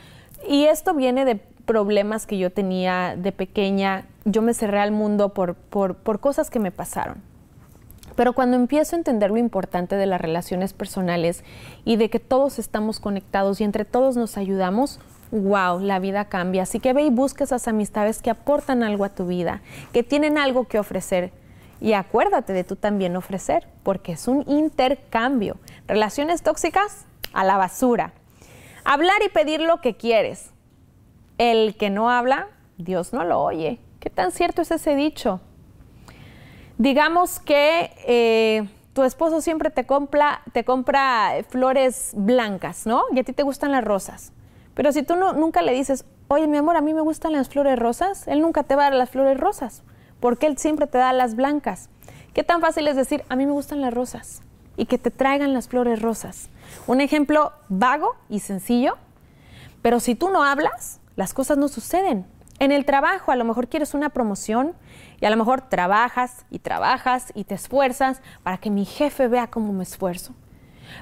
Y 0.49 0.65
esto 0.65 0.95
viene 0.95 1.25
de 1.25 1.37
problemas 1.69 2.27
que 2.27 2.39
yo 2.39 2.51
tenía 2.51 3.15
de 3.17 3.33
pequeña, 3.33 4.07
yo 4.25 4.41
me 4.41 4.55
cerré 4.55 4.81
al 4.81 4.93
mundo 4.93 5.35
por, 5.35 5.55
por, 5.55 6.21
cosas 6.21 6.51
que 6.51 6.59
me 6.59 6.71
pasaron. 6.71 7.23
Pero 8.19 8.33
cuando 8.33 8.57
empiezo 8.57 8.97
a 8.97 8.99
entender 8.99 9.31
lo 9.31 9.37
importante 9.37 9.95
de 9.95 10.07
las 10.07 10.21
relaciones 10.21 10.73
personales 10.73 11.45
y 11.85 11.95
de 11.95 12.11
que 12.11 12.19
todos 12.19 12.59
estamos 12.59 12.99
conectados 12.99 13.61
y 13.61 13.65
entre 13.65 13.85
todos 13.85 14.17
nos 14.17 14.37
ayudamos, 14.37 14.99
wow, 15.31 15.79
la 15.79 16.01
vida 16.01 16.25
cambia. 16.25 16.65
Así 16.65 16.81
que 16.81 16.93
ve 16.93 17.03
y 17.03 17.11
busca 17.11 17.45
esas 17.45 17.69
amistades 17.69 18.21
que 18.21 18.31
aportan 18.31 18.83
algo 18.83 19.05
a 19.05 19.11
tu 19.11 19.29
vida, 19.29 19.63
que 19.93 20.03
tienen 20.03 20.37
algo 20.37 20.65
que 20.65 20.81
ofrecer. 20.81 21.31
Y 21.81 21.93
acuérdate 21.93 22.53
de 22.53 22.65
tú 22.65 22.75
también 22.75 23.15
ofrecer, 23.15 23.69
porque 23.85 24.11
es 24.11 24.27
un 24.27 24.43
intercambio. 24.49 25.57
Relaciones 25.87 26.43
tóxicas 26.43 27.07
a 27.33 27.45
la 27.45 27.57
basura. 27.57 28.15
Hablar 28.83 29.19
y 29.25 29.29
pedir 29.29 29.61
lo 29.61 29.81
que 29.81 29.97
quieres. 29.97 30.51
El 31.39 31.77
que 31.77 31.89
no 31.89 32.11
habla, 32.11 32.49
Dios 32.79 33.13
no 33.13 33.23
lo 33.23 33.41
oye. 33.41 33.79
¿Qué 34.01 34.11
tan 34.11 34.33
cierto 34.33 34.63
es 34.63 34.73
ese 34.73 34.97
dicho? 34.97 35.41
Digamos 36.79 37.41
que 37.41 37.91
eh, 38.07 38.69
tu 38.93 39.03
esposo 39.03 39.41
siempre 39.41 39.71
te 39.71 39.85
compra, 39.85 40.43
te 40.53 40.65
compra 40.65 41.33
flores 41.49 42.13
blancas, 42.15 42.87
¿no? 42.87 43.03
Y 43.13 43.19
a 43.19 43.25
ti 43.25 43.33
te 43.33 43.43
gustan 43.43 43.73
las 43.73 43.85
rosas. 43.85 44.33
Pero 44.75 44.93
si 44.93 45.03
tú 45.03 45.17
no, 45.17 45.33
nunca 45.33 45.61
le 45.61 45.73
dices, 45.73 46.05
oye, 46.29 46.47
mi 46.47 46.57
amor, 46.57 46.77
a 46.77 46.81
mí 46.81 46.95
me 46.95 47.01
gustan 47.01 47.33
las 47.33 47.49
flores 47.49 47.77
rosas, 47.77 48.29
él 48.29 48.41
nunca 48.41 48.63
te 48.63 48.77
va 48.77 48.83
a 48.83 48.91
dar 48.91 48.99
las 48.99 49.11
flores 49.11 49.39
rosas, 49.39 49.83
porque 50.21 50.47
él 50.47 50.57
siempre 50.57 50.87
te 50.87 50.99
da 50.99 51.13
las 51.13 51.35
blancas. 51.35 51.91
¿Qué 52.33 52.45
tan 52.45 52.61
fácil 52.61 52.87
es 52.87 52.95
decir, 52.95 53.25
a 53.29 53.35
mí 53.35 53.45
me 53.45 53.53
gustan 53.53 53.81
las 53.81 53.93
rosas? 53.93 54.43
Y 54.77 54.87
que 54.87 54.99
te 54.99 55.11
traigan 55.11 55.53
las 55.53 55.67
flores 55.67 56.01
rosas. 56.01 56.49
Un 56.87 57.01
ejemplo 57.01 57.53
vago 57.69 58.15
y 58.29 58.39
sencillo, 58.39 58.99
pero 59.83 59.99
si 59.99 60.15
tú 60.15 60.29
no 60.29 60.45
hablas, 60.45 61.01
las 61.17 61.35
cosas 61.35 61.59
no 61.59 61.67
suceden. 61.67 62.25
En 62.61 62.71
el 62.71 62.85
trabajo 62.85 63.33
a 63.33 63.37
lo 63.37 63.45
mejor 63.45 63.69
quieres 63.69 63.95
una 63.95 64.11
promoción 64.11 64.75
y 65.21 65.27
a 65.27 65.31
lo 65.31 65.37
mejor 65.37 65.63
trabajas 65.63 66.45
y 66.51 66.61
trabajas 66.61 67.33
y 67.35 67.45
te 67.45 67.55
esfuerzas 67.55 68.21
para 68.43 68.59
que 68.59 68.71
mi 68.71 68.85
jefe 68.85 69.29
vea 69.29 69.49
cómo 69.49 69.73
me 69.73 69.83
esfuerzo. 69.83 70.35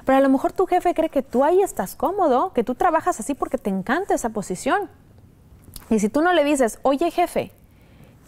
Pero 0.05 0.17
a 0.17 0.21
lo 0.21 0.29
mejor 0.29 0.51
tu 0.51 0.65
jefe 0.65 0.93
cree 0.93 1.09
que 1.09 1.21
tú 1.21 1.43
ahí 1.43 1.61
estás 1.61 1.95
cómodo, 1.95 2.53
que 2.53 2.63
tú 2.63 2.75
trabajas 2.75 3.19
así 3.19 3.33
porque 3.33 3.57
te 3.57 3.69
encanta 3.69 4.13
esa 4.13 4.29
posición. 4.29 4.89
Y 5.89 5.99
si 5.99 6.09
tú 6.09 6.21
no 6.21 6.33
le 6.33 6.43
dices, 6.43 6.79
oye 6.81 7.11
jefe, 7.11 7.51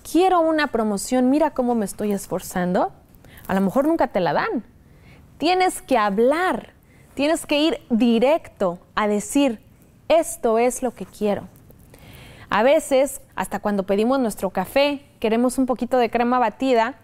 quiero 0.10 0.40
una 0.40 0.68
promoción, 0.68 1.30
mira 1.30 1.52
cómo 1.52 1.76
me 1.76 1.86
estoy 1.86 2.14
esforzando, 2.14 2.92
a 3.48 3.54
lo 3.54 3.62
mejor 3.62 3.88
nunca 3.88 4.08
te 4.08 4.20
la 4.20 4.34
dan. 4.34 4.64
Tienes 5.38 5.82
que 5.82 5.98
hablar, 5.98 6.74
tienes 7.16 7.46
que 7.46 7.60
ir 7.60 7.82
directo 7.90 8.80
a 8.96 9.08
decir, 9.08 9.62
esto 10.08 10.60
es 10.60 10.84
lo 10.84 10.92
que 10.94 11.06
quiero. 11.06 11.48
A 12.50 12.64
veces, 12.64 13.22
hasta 13.40 13.60
cuando 13.62 13.84
pedimos 13.84 14.20
nuestro 14.20 14.50
café, 14.50 15.02
queremos 15.22 15.58
un 15.58 15.66
poquito 15.66 15.98
de 15.98 16.10
crema 16.10 16.40
batida 16.40 16.96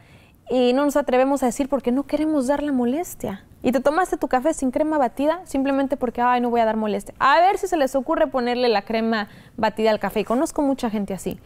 y 0.49 0.73
no 0.73 0.83
nos 0.83 0.97
atrevemos 0.97 1.41
a 1.43 1.45
decir 1.45 1.69
porque 1.69 1.93
no 1.93 2.03
queremos 2.03 2.47
dar 2.47 2.61
la 2.61 2.73
molestia. 2.73 3.45
Y 3.63 3.71
te 3.71 3.79
tomaste 3.79 4.17
tu 4.17 4.27
café 4.27 4.53
sin 4.53 4.69
crema 4.69 4.97
batida 4.97 5.39
simplemente 5.45 5.95
porque, 5.95 6.19
ay, 6.21 6.41
no 6.41 6.49
voy 6.49 6.59
a 6.59 6.65
dar 6.65 6.75
molestia. 6.75 7.15
A 7.19 7.39
ver 7.39 7.57
si 7.57 7.67
se 7.67 7.77
les 7.77 7.95
ocurre 7.95 8.27
ponerle 8.27 8.67
la 8.67 8.81
crema 8.81 9.29
batida 9.55 9.91
al 9.91 9.99
café. 10.01 10.19
Y 10.19 10.23
conozco 10.25 10.61
mucha 10.61 10.89
gente 10.89 11.13
así. 11.13 11.39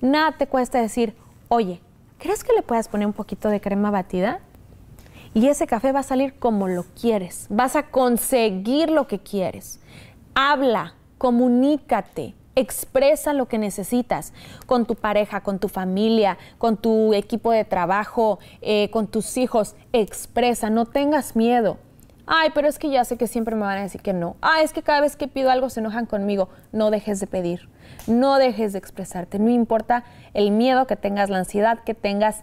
Nada 0.00 0.32
te 0.32 0.48
cuesta 0.48 0.80
decir, 0.80 1.14
oye, 1.46 1.80
¿crees 2.18 2.42
que 2.42 2.52
le 2.52 2.62
puedas 2.62 2.88
poner 2.88 3.06
un 3.06 3.12
poquito 3.12 3.48
de 3.48 3.60
crema 3.60 3.92
batida? 3.92 4.40
Y 5.34 5.46
ese 5.46 5.68
café 5.68 5.92
va 5.92 6.00
a 6.00 6.02
salir 6.02 6.34
como 6.40 6.66
lo 6.66 6.84
quieres. 7.00 7.46
Vas 7.48 7.76
a 7.76 7.84
conseguir 7.84 8.90
lo 8.90 9.06
que 9.06 9.20
quieres. 9.20 9.78
Habla, 10.34 10.94
comunícate, 11.18 12.34
Expresa 12.54 13.32
lo 13.32 13.46
que 13.46 13.58
necesitas 13.58 14.32
con 14.66 14.84
tu 14.84 14.94
pareja, 14.94 15.40
con 15.40 15.58
tu 15.58 15.68
familia, 15.68 16.36
con 16.58 16.76
tu 16.76 17.14
equipo 17.14 17.50
de 17.50 17.64
trabajo, 17.64 18.38
eh, 18.60 18.90
con 18.90 19.06
tus 19.06 19.36
hijos. 19.38 19.74
Expresa, 19.92 20.68
no 20.68 20.84
tengas 20.84 21.34
miedo. 21.34 21.78
Ay, 22.26 22.50
pero 22.54 22.68
es 22.68 22.78
que 22.78 22.88
ya 22.88 23.04
sé 23.04 23.16
que 23.16 23.26
siempre 23.26 23.56
me 23.56 23.62
van 23.62 23.78
a 23.78 23.82
decir 23.82 24.00
que 24.00 24.12
no. 24.12 24.36
Ay, 24.40 24.64
es 24.64 24.72
que 24.72 24.82
cada 24.82 25.00
vez 25.00 25.16
que 25.16 25.28
pido 25.28 25.50
algo 25.50 25.70
se 25.70 25.80
enojan 25.80 26.06
conmigo. 26.06 26.48
No 26.70 26.90
dejes 26.90 27.18
de 27.20 27.26
pedir, 27.26 27.68
no 28.06 28.36
dejes 28.36 28.72
de 28.72 28.78
expresarte. 28.78 29.38
No 29.38 29.50
importa 29.50 30.04
el 30.32 30.50
miedo 30.50 30.86
que 30.86 30.96
tengas, 30.96 31.30
la 31.30 31.38
ansiedad 31.38 31.80
que 31.84 31.94
tengas, 31.94 32.42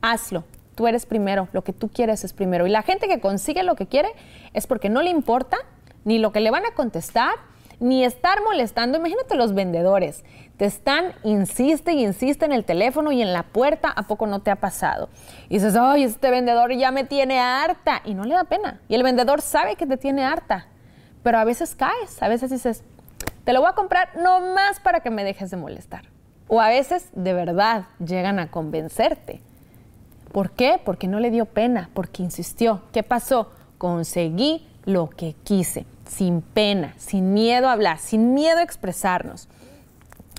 hazlo. 0.00 0.44
Tú 0.74 0.86
eres 0.86 1.06
primero, 1.06 1.48
lo 1.52 1.62
que 1.62 1.72
tú 1.72 1.88
quieres 1.88 2.24
es 2.24 2.32
primero. 2.32 2.66
Y 2.66 2.70
la 2.70 2.82
gente 2.82 3.06
que 3.06 3.20
consigue 3.20 3.62
lo 3.62 3.76
que 3.76 3.86
quiere 3.86 4.08
es 4.54 4.66
porque 4.66 4.88
no 4.88 5.02
le 5.02 5.10
importa 5.10 5.58
ni 6.04 6.18
lo 6.18 6.32
que 6.32 6.40
le 6.40 6.50
van 6.50 6.66
a 6.66 6.74
contestar, 6.74 7.34
ni 7.82 8.04
estar 8.04 8.42
molestando. 8.42 8.96
Imagínate 8.96 9.34
los 9.34 9.54
vendedores. 9.54 10.24
Te 10.56 10.66
están, 10.66 11.12
insiste 11.24 11.92
y 11.92 12.04
insiste 12.04 12.44
en 12.44 12.52
el 12.52 12.64
teléfono 12.64 13.10
y 13.10 13.20
en 13.20 13.32
la 13.32 13.42
puerta. 13.42 13.90
¿A 13.90 14.04
poco 14.04 14.26
no 14.28 14.40
te 14.40 14.52
ha 14.52 14.56
pasado? 14.56 15.08
Y 15.48 15.54
dices, 15.54 15.74
ay, 15.76 16.04
este 16.04 16.30
vendedor 16.30 16.72
ya 16.72 16.92
me 16.92 17.02
tiene 17.02 17.40
harta. 17.40 18.00
Y 18.04 18.14
no 18.14 18.24
le 18.24 18.34
da 18.34 18.44
pena. 18.44 18.80
Y 18.88 18.94
el 18.94 19.02
vendedor 19.02 19.40
sabe 19.40 19.74
que 19.74 19.86
te 19.86 19.96
tiene 19.96 20.24
harta. 20.24 20.66
Pero 21.24 21.38
a 21.38 21.44
veces 21.44 21.74
caes. 21.74 22.22
A 22.22 22.28
veces 22.28 22.50
dices, 22.50 22.84
te 23.42 23.52
lo 23.52 23.60
voy 23.60 23.70
a 23.70 23.74
comprar 23.74 24.16
nomás 24.16 24.78
para 24.78 25.00
que 25.00 25.10
me 25.10 25.24
dejes 25.24 25.50
de 25.50 25.56
molestar. 25.56 26.04
O 26.46 26.60
a 26.60 26.68
veces 26.68 27.08
de 27.14 27.32
verdad 27.32 27.86
llegan 27.98 28.38
a 28.38 28.48
convencerte. 28.48 29.42
¿Por 30.30 30.52
qué? 30.52 30.80
Porque 30.82 31.08
no 31.08 31.18
le 31.18 31.32
dio 31.32 31.46
pena, 31.46 31.90
porque 31.94 32.22
insistió. 32.22 32.82
¿Qué 32.92 33.02
pasó? 33.02 33.50
Conseguí 33.76 34.68
lo 34.84 35.10
que 35.10 35.34
quise, 35.42 35.84
sin 36.06 36.42
pena, 36.42 36.94
sin 36.96 37.32
miedo 37.32 37.68
a 37.68 37.72
hablar, 37.72 37.98
sin 37.98 38.34
miedo 38.34 38.58
a 38.58 38.62
expresarnos. 38.62 39.48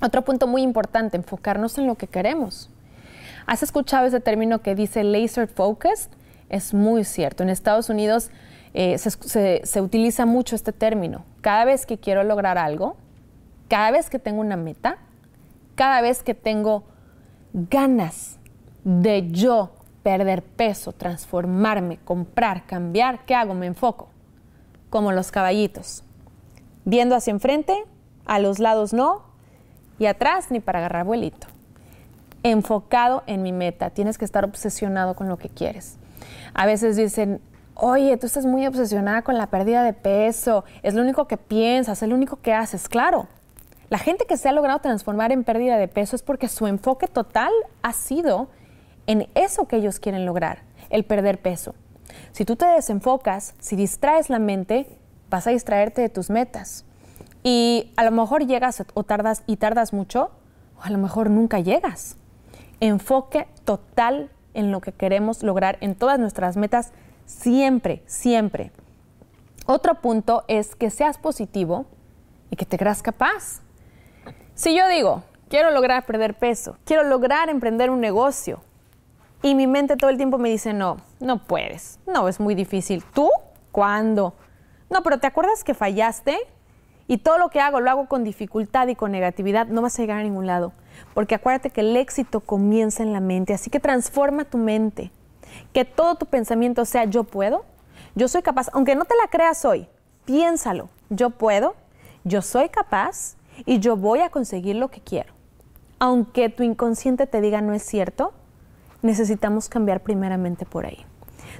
Otro 0.01 0.23
punto 0.23 0.47
muy 0.47 0.61
importante, 0.61 1.17
enfocarnos 1.17 1.77
en 1.77 1.87
lo 1.87 1.95
que 1.95 2.07
queremos. 2.07 2.69
¿Has 3.45 3.63
escuchado 3.63 4.05
ese 4.05 4.19
término 4.19 4.61
que 4.61 4.75
dice 4.75 5.03
laser 5.03 5.47
focused? 5.47 6.09
Es 6.49 6.73
muy 6.73 7.03
cierto. 7.03 7.43
En 7.43 7.49
Estados 7.49 7.89
Unidos 7.89 8.29
eh, 8.73 8.97
se 8.97 9.81
utiliza 9.81 10.25
mucho 10.25 10.55
este 10.55 10.71
término. 10.71 11.25
Cada 11.41 11.65
vez 11.65 11.85
que 11.85 11.97
quiero 11.97 12.23
lograr 12.23 12.57
algo, 12.57 12.95
cada 13.67 13.91
vez 13.91 14.09
que 14.09 14.19
tengo 14.19 14.41
una 14.41 14.55
meta, 14.55 14.97
cada 15.75 16.01
vez 16.01 16.23
que 16.23 16.33
tengo 16.33 16.83
ganas 17.53 18.39
de 18.83 19.31
yo 19.31 19.71
perder 20.03 20.43
peso, 20.43 20.91
transformarme, 20.91 21.97
comprar, 22.03 22.65
cambiar, 22.65 23.25
¿qué 23.25 23.35
hago? 23.35 23.53
Me 23.53 23.67
enfoco, 23.67 24.09
como 24.93 25.11
los 25.11 25.31
caballitos, 25.31 26.03
viendo 26.85 27.15
hacia 27.15 27.31
enfrente, 27.31 27.83
a 28.27 28.37
los 28.37 28.59
lados 28.59 28.93
no, 28.93 29.23
y 29.97 30.05
atrás 30.05 30.51
ni 30.51 30.59
para 30.59 30.77
agarrar 30.77 31.03
vuelito. 31.03 31.47
Enfocado 32.43 33.23
en 33.25 33.41
mi 33.41 33.51
meta, 33.51 33.89
tienes 33.89 34.19
que 34.19 34.25
estar 34.25 34.45
obsesionado 34.45 35.15
con 35.15 35.27
lo 35.27 35.37
que 35.37 35.49
quieres. 35.49 35.97
A 36.53 36.67
veces 36.67 36.95
dicen, 36.95 37.41
oye, 37.73 38.15
tú 38.17 38.27
estás 38.27 38.45
muy 38.45 38.67
obsesionada 38.67 39.23
con 39.23 39.35
la 39.35 39.47
pérdida 39.47 39.83
de 39.83 39.93
peso, 39.93 40.63
es 40.83 40.93
lo 40.93 41.01
único 41.01 41.25
que 41.25 41.37
piensas, 41.37 42.03
es 42.03 42.07
lo 42.07 42.13
único 42.13 42.35
que 42.35 42.53
haces. 42.53 42.87
Claro, 42.87 43.25
la 43.89 43.97
gente 43.97 44.25
que 44.27 44.37
se 44.37 44.47
ha 44.47 44.51
logrado 44.51 44.77
transformar 44.77 45.31
en 45.31 45.43
pérdida 45.43 45.77
de 45.77 45.87
peso 45.87 46.15
es 46.15 46.21
porque 46.21 46.47
su 46.47 46.67
enfoque 46.67 47.07
total 47.07 47.51
ha 47.81 47.93
sido 47.93 48.47
en 49.07 49.27
eso 49.33 49.67
que 49.67 49.77
ellos 49.77 49.99
quieren 49.99 50.27
lograr, 50.27 50.59
el 50.91 51.03
perder 51.03 51.41
peso. 51.41 51.73
Si 52.31 52.45
tú 52.45 52.55
te 52.55 52.65
desenfocas, 52.65 53.55
si 53.59 53.75
distraes 53.75 54.29
la 54.29 54.39
mente, 54.39 54.87
vas 55.29 55.47
a 55.47 55.51
distraerte 55.51 56.01
de 56.01 56.09
tus 56.09 56.29
metas. 56.29 56.85
Y 57.43 57.91
a 57.95 58.03
lo 58.03 58.11
mejor 58.11 58.45
llegas 58.45 58.83
o 58.93 59.03
tardas 59.03 59.43
y 59.47 59.57
tardas 59.57 59.93
mucho, 59.93 60.31
o 60.77 60.83
a 60.83 60.89
lo 60.89 60.97
mejor 60.97 61.29
nunca 61.29 61.59
llegas. 61.59 62.17
Enfoque 62.79 63.47
total 63.65 64.29
en 64.53 64.71
lo 64.71 64.81
que 64.81 64.91
queremos 64.91 65.43
lograr 65.43 65.77
en 65.81 65.95
todas 65.95 66.19
nuestras 66.19 66.57
metas, 66.57 66.91
siempre, 67.25 68.03
siempre. 68.05 68.71
Otro 69.65 69.95
punto 70.01 70.43
es 70.47 70.75
que 70.75 70.89
seas 70.89 71.17
positivo 71.17 71.85
y 72.49 72.55
que 72.55 72.65
te 72.65 72.77
creas 72.77 73.01
capaz. 73.01 73.61
Si 74.55 74.77
yo 74.77 74.87
digo, 74.87 75.23
quiero 75.49 75.71
lograr 75.71 76.05
perder 76.05 76.37
peso, 76.37 76.77
quiero 76.85 77.03
lograr 77.03 77.49
emprender 77.49 77.89
un 77.89 77.99
negocio, 77.99 78.61
y 79.43 79.55
mi 79.55 79.67
mente 79.67 79.97
todo 79.97 80.09
el 80.09 80.15
tiempo 80.15 80.37
me 80.37 80.49
dice, 80.49 80.73
no, 80.73 80.97
no 81.19 81.43
puedes, 81.45 81.99
no, 82.07 82.29
es 82.29 82.39
muy 82.39 82.55
difícil. 82.55 83.03
¿Tú? 83.13 83.29
¿Cuándo? 83.73 84.33
No, 84.89 85.03
pero 85.03 85.19
¿te 85.19 85.27
acuerdas 85.27 85.65
que 85.65 85.73
fallaste? 85.73 86.37
Y 87.07 87.17
todo 87.17 87.37
lo 87.37 87.49
que 87.49 87.59
hago 87.59 87.81
lo 87.81 87.91
hago 87.91 88.07
con 88.07 88.23
dificultad 88.23 88.87
y 88.87 88.95
con 88.95 89.11
negatividad, 89.11 89.67
no 89.67 89.81
vas 89.81 89.99
a 89.99 90.01
llegar 90.01 90.19
a 90.19 90.23
ningún 90.23 90.47
lado. 90.47 90.71
Porque 91.13 91.35
acuérdate 91.35 91.71
que 91.71 91.81
el 91.81 91.97
éxito 91.97 92.39
comienza 92.39 93.03
en 93.03 93.11
la 93.11 93.19
mente, 93.19 93.53
así 93.53 93.69
que 93.69 93.81
transforma 93.81 94.45
tu 94.45 94.57
mente. 94.57 95.11
Que 95.73 95.83
todo 95.83 96.15
tu 96.15 96.25
pensamiento 96.25 96.85
sea 96.85 97.03
yo 97.03 97.25
puedo, 97.25 97.65
yo 98.15 98.29
soy 98.29 98.43
capaz, 98.43 98.69
aunque 98.71 98.95
no 98.95 99.03
te 99.03 99.15
la 99.21 99.27
creas 99.29 99.65
hoy, 99.65 99.89
piénsalo, 100.23 100.87
yo 101.09 101.31
puedo, 101.31 101.75
yo 102.23 102.41
soy 102.41 102.69
capaz 102.69 103.35
y 103.65 103.79
yo 103.79 103.97
voy 103.97 104.19
a 104.19 104.29
conseguir 104.29 104.77
lo 104.77 104.89
que 104.89 105.01
quiero. 105.01 105.33
Aunque 105.99 106.47
tu 106.47 106.63
inconsciente 106.63 107.27
te 107.27 107.41
diga 107.41 107.61
no 107.61 107.73
es 107.73 107.83
cierto, 107.83 108.33
necesitamos 109.03 109.69
cambiar 109.69 110.01
primeramente 110.01 110.65
por 110.65 110.87
ahí. 110.87 111.05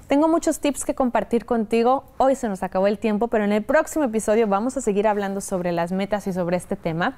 Tengo 0.08 0.28
muchos 0.28 0.60
tips 0.60 0.86
que 0.86 0.96
compartir 0.96 1.46
contigo. 1.46 2.04
Hoy 2.18 2.36
se 2.36 2.50
nos 2.50 2.64
acabó 2.64 2.88
el 2.88 2.98
tiempo, 2.98 3.28
pero 3.28 3.44
en 3.44 3.52
el 3.52 3.64
próximo 3.64 4.06
episodio 4.06 4.48
vamos 4.48 4.76
a 4.76 4.82
seguir 4.82 5.08
hablando 5.08 5.40
sobre 5.40 5.72
las 5.72 5.92
metas 5.92 6.28
y 6.28 6.34
sobre 6.34 6.58
este 6.58 6.76
tema. 6.76 7.18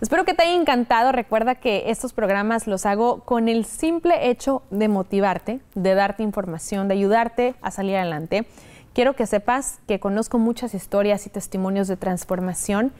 Espero 0.00 0.24
que 0.24 0.34
te 0.34 0.42
haya 0.42 0.54
encantado. 0.54 1.12
Recuerda 1.12 1.54
que 1.54 1.90
estos 1.90 2.12
programas 2.12 2.66
los 2.66 2.86
hago 2.86 3.20
con 3.20 3.48
el 3.48 3.64
simple 3.64 4.30
hecho 4.30 4.62
de 4.70 4.88
motivarte, 4.88 5.60
de 5.74 5.94
darte 5.94 6.22
información, 6.22 6.88
de 6.88 6.94
ayudarte 6.94 7.54
a 7.62 7.70
salir 7.70 7.96
adelante. 7.96 8.46
Quiero 8.92 9.14
que 9.14 9.26
sepas 9.26 9.78
que 9.86 10.00
conozco 10.00 10.38
muchas 10.38 10.74
historias 10.74 11.26
y 11.26 11.30
testimonios 11.30 11.88
de 11.88 11.96
transformación 11.96 12.92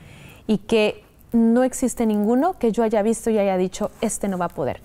y 0.46 0.58
que 0.58 1.04
no 1.32 1.62
existe 1.62 2.06
ninguno 2.06 2.58
que 2.58 2.72
yo 2.72 2.82
haya 2.82 3.02
visto 3.02 3.30
y 3.30 3.38
haya 3.38 3.56
dicho, 3.56 3.90
este 4.00 4.28
no 4.28 4.38
va 4.38 4.46
a 4.46 4.48
poder. 4.50 4.80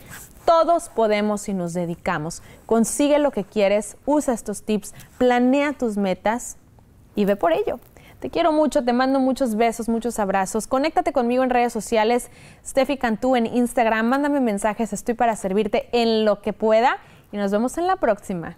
Todos 0.45 0.89
podemos 0.89 1.41
si 1.41 1.53
nos 1.53 1.73
dedicamos. 1.73 2.43
Consigue 2.65 3.17
lo 3.17 3.31
que 3.31 3.43
quieres, 3.43 3.97
usa 4.05 4.34
estos 4.34 4.63
tips, 4.63 4.93
planea 5.17 5.73
tus 5.73 5.97
metas 5.97 6.58
y 7.15 7.25
ve 7.25 7.36
por 7.36 7.51
ello. 7.51 7.79
Te 8.19 8.29
quiero 8.29 8.51
mucho, 8.51 8.84
te 8.84 8.93
mando 8.93 9.19
muchos 9.19 9.55
besos, 9.55 9.89
muchos 9.89 10.19
abrazos. 10.19 10.67
Conéctate 10.67 11.13
conmigo 11.13 11.43
en 11.43 11.49
redes 11.49 11.73
sociales, 11.73 12.29
Steffi 12.65 12.97
Cantú 12.97 13.36
en 13.36 13.45
Instagram, 13.45 14.08
mándame 14.08 14.39
mensajes, 14.39 14.93
estoy 14.93 15.15
para 15.15 15.36
servirte 15.36 15.89
en 15.91 16.25
lo 16.25 16.41
que 16.41 16.53
pueda 16.53 16.97
y 17.31 17.38
nos 17.38 17.51
vemos 17.51 17.77
en 17.77 17.88
la 17.88 17.97
próxima. 17.97 18.58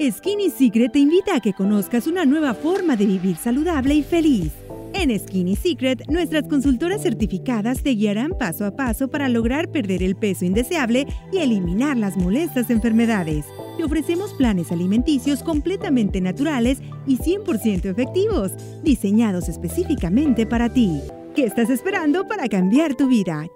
Skinny 0.00 0.48
Secret 0.50 0.92
te 0.92 1.00
invita 1.00 1.34
a 1.34 1.40
que 1.40 1.52
conozcas 1.52 2.06
una 2.06 2.24
nueva 2.24 2.54
forma 2.54 2.94
de 2.94 3.04
vivir 3.04 3.36
saludable 3.36 3.96
y 3.96 4.02
feliz. 4.04 4.52
En 4.94 5.16
Skinny 5.18 5.56
Secret, 5.56 6.06
nuestras 6.08 6.44
consultoras 6.44 7.02
certificadas 7.02 7.82
te 7.82 7.90
guiarán 7.90 8.30
paso 8.38 8.64
a 8.64 8.70
paso 8.70 9.08
para 9.08 9.28
lograr 9.28 9.70
perder 9.70 10.04
el 10.04 10.14
peso 10.14 10.44
indeseable 10.44 11.06
y 11.32 11.38
eliminar 11.38 11.96
las 11.96 12.16
molestas 12.16 12.70
enfermedades. 12.70 13.44
Te 13.76 13.84
ofrecemos 13.84 14.34
planes 14.34 14.70
alimenticios 14.70 15.42
completamente 15.42 16.20
naturales 16.20 16.78
y 17.06 17.18
100% 17.18 17.86
efectivos, 17.86 18.52
diseñados 18.84 19.48
específicamente 19.48 20.46
para 20.46 20.72
ti. 20.72 21.00
¿Qué 21.38 21.44
estás 21.44 21.70
esperando 21.70 22.26
para 22.26 22.48
cambiar 22.48 22.96
tu 22.96 23.06
vida? 23.06 23.46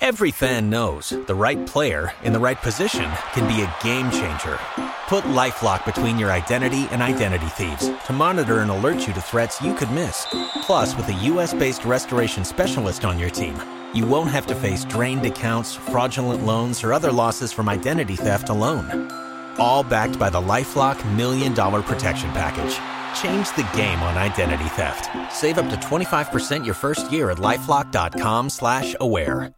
Every 0.00 0.32
fan 0.32 0.68
knows 0.68 1.10
the 1.28 1.36
right 1.36 1.64
player 1.68 2.12
in 2.24 2.32
the 2.32 2.38
right 2.40 2.60
position 2.60 3.08
can 3.32 3.46
be 3.46 3.62
a 3.62 3.72
game 3.80 4.10
changer. 4.10 4.58
Put 5.06 5.22
LifeLock 5.22 5.84
between 5.84 6.18
your 6.18 6.32
identity 6.32 6.88
and 6.90 7.00
identity 7.00 7.46
thieves 7.56 7.92
to 8.06 8.12
monitor 8.12 8.58
and 8.58 8.72
alert 8.72 9.06
you 9.06 9.14
to 9.14 9.20
threats 9.20 9.62
you 9.62 9.72
could 9.72 9.92
miss. 9.92 10.26
Plus, 10.62 10.96
with 10.96 11.08
a 11.10 11.30
US-based 11.30 11.84
restoration 11.84 12.44
specialist 12.44 13.04
on 13.04 13.20
your 13.20 13.30
team, 13.30 13.54
you 13.94 14.04
won't 14.04 14.32
have 14.32 14.48
to 14.48 14.56
face 14.56 14.84
drained 14.84 15.24
accounts, 15.24 15.76
fraudulent 15.76 16.44
loans, 16.44 16.82
or 16.82 16.92
other 16.92 17.12
losses 17.12 17.52
from 17.52 17.68
identity 17.68 18.16
theft 18.16 18.48
alone. 18.48 19.12
All 19.60 19.84
backed 19.84 20.18
by 20.18 20.28
the 20.28 20.40
LifeLock 20.40 20.98
Million 21.14 21.54
Dollar 21.54 21.82
Protection 21.82 22.30
Package. 22.30 22.97
Change 23.22 23.48
the 23.56 23.68
game 23.76 24.00
on 24.02 24.16
identity 24.16 24.68
theft. 24.70 25.10
Save 25.32 25.58
up 25.58 25.68
to 25.70 25.76
25% 25.76 26.64
your 26.64 26.74
first 26.74 27.12
year 27.12 27.30
at 27.30 27.38
LifeLock.com 27.38 28.48
slash 28.50 28.96
aware. 29.00 29.57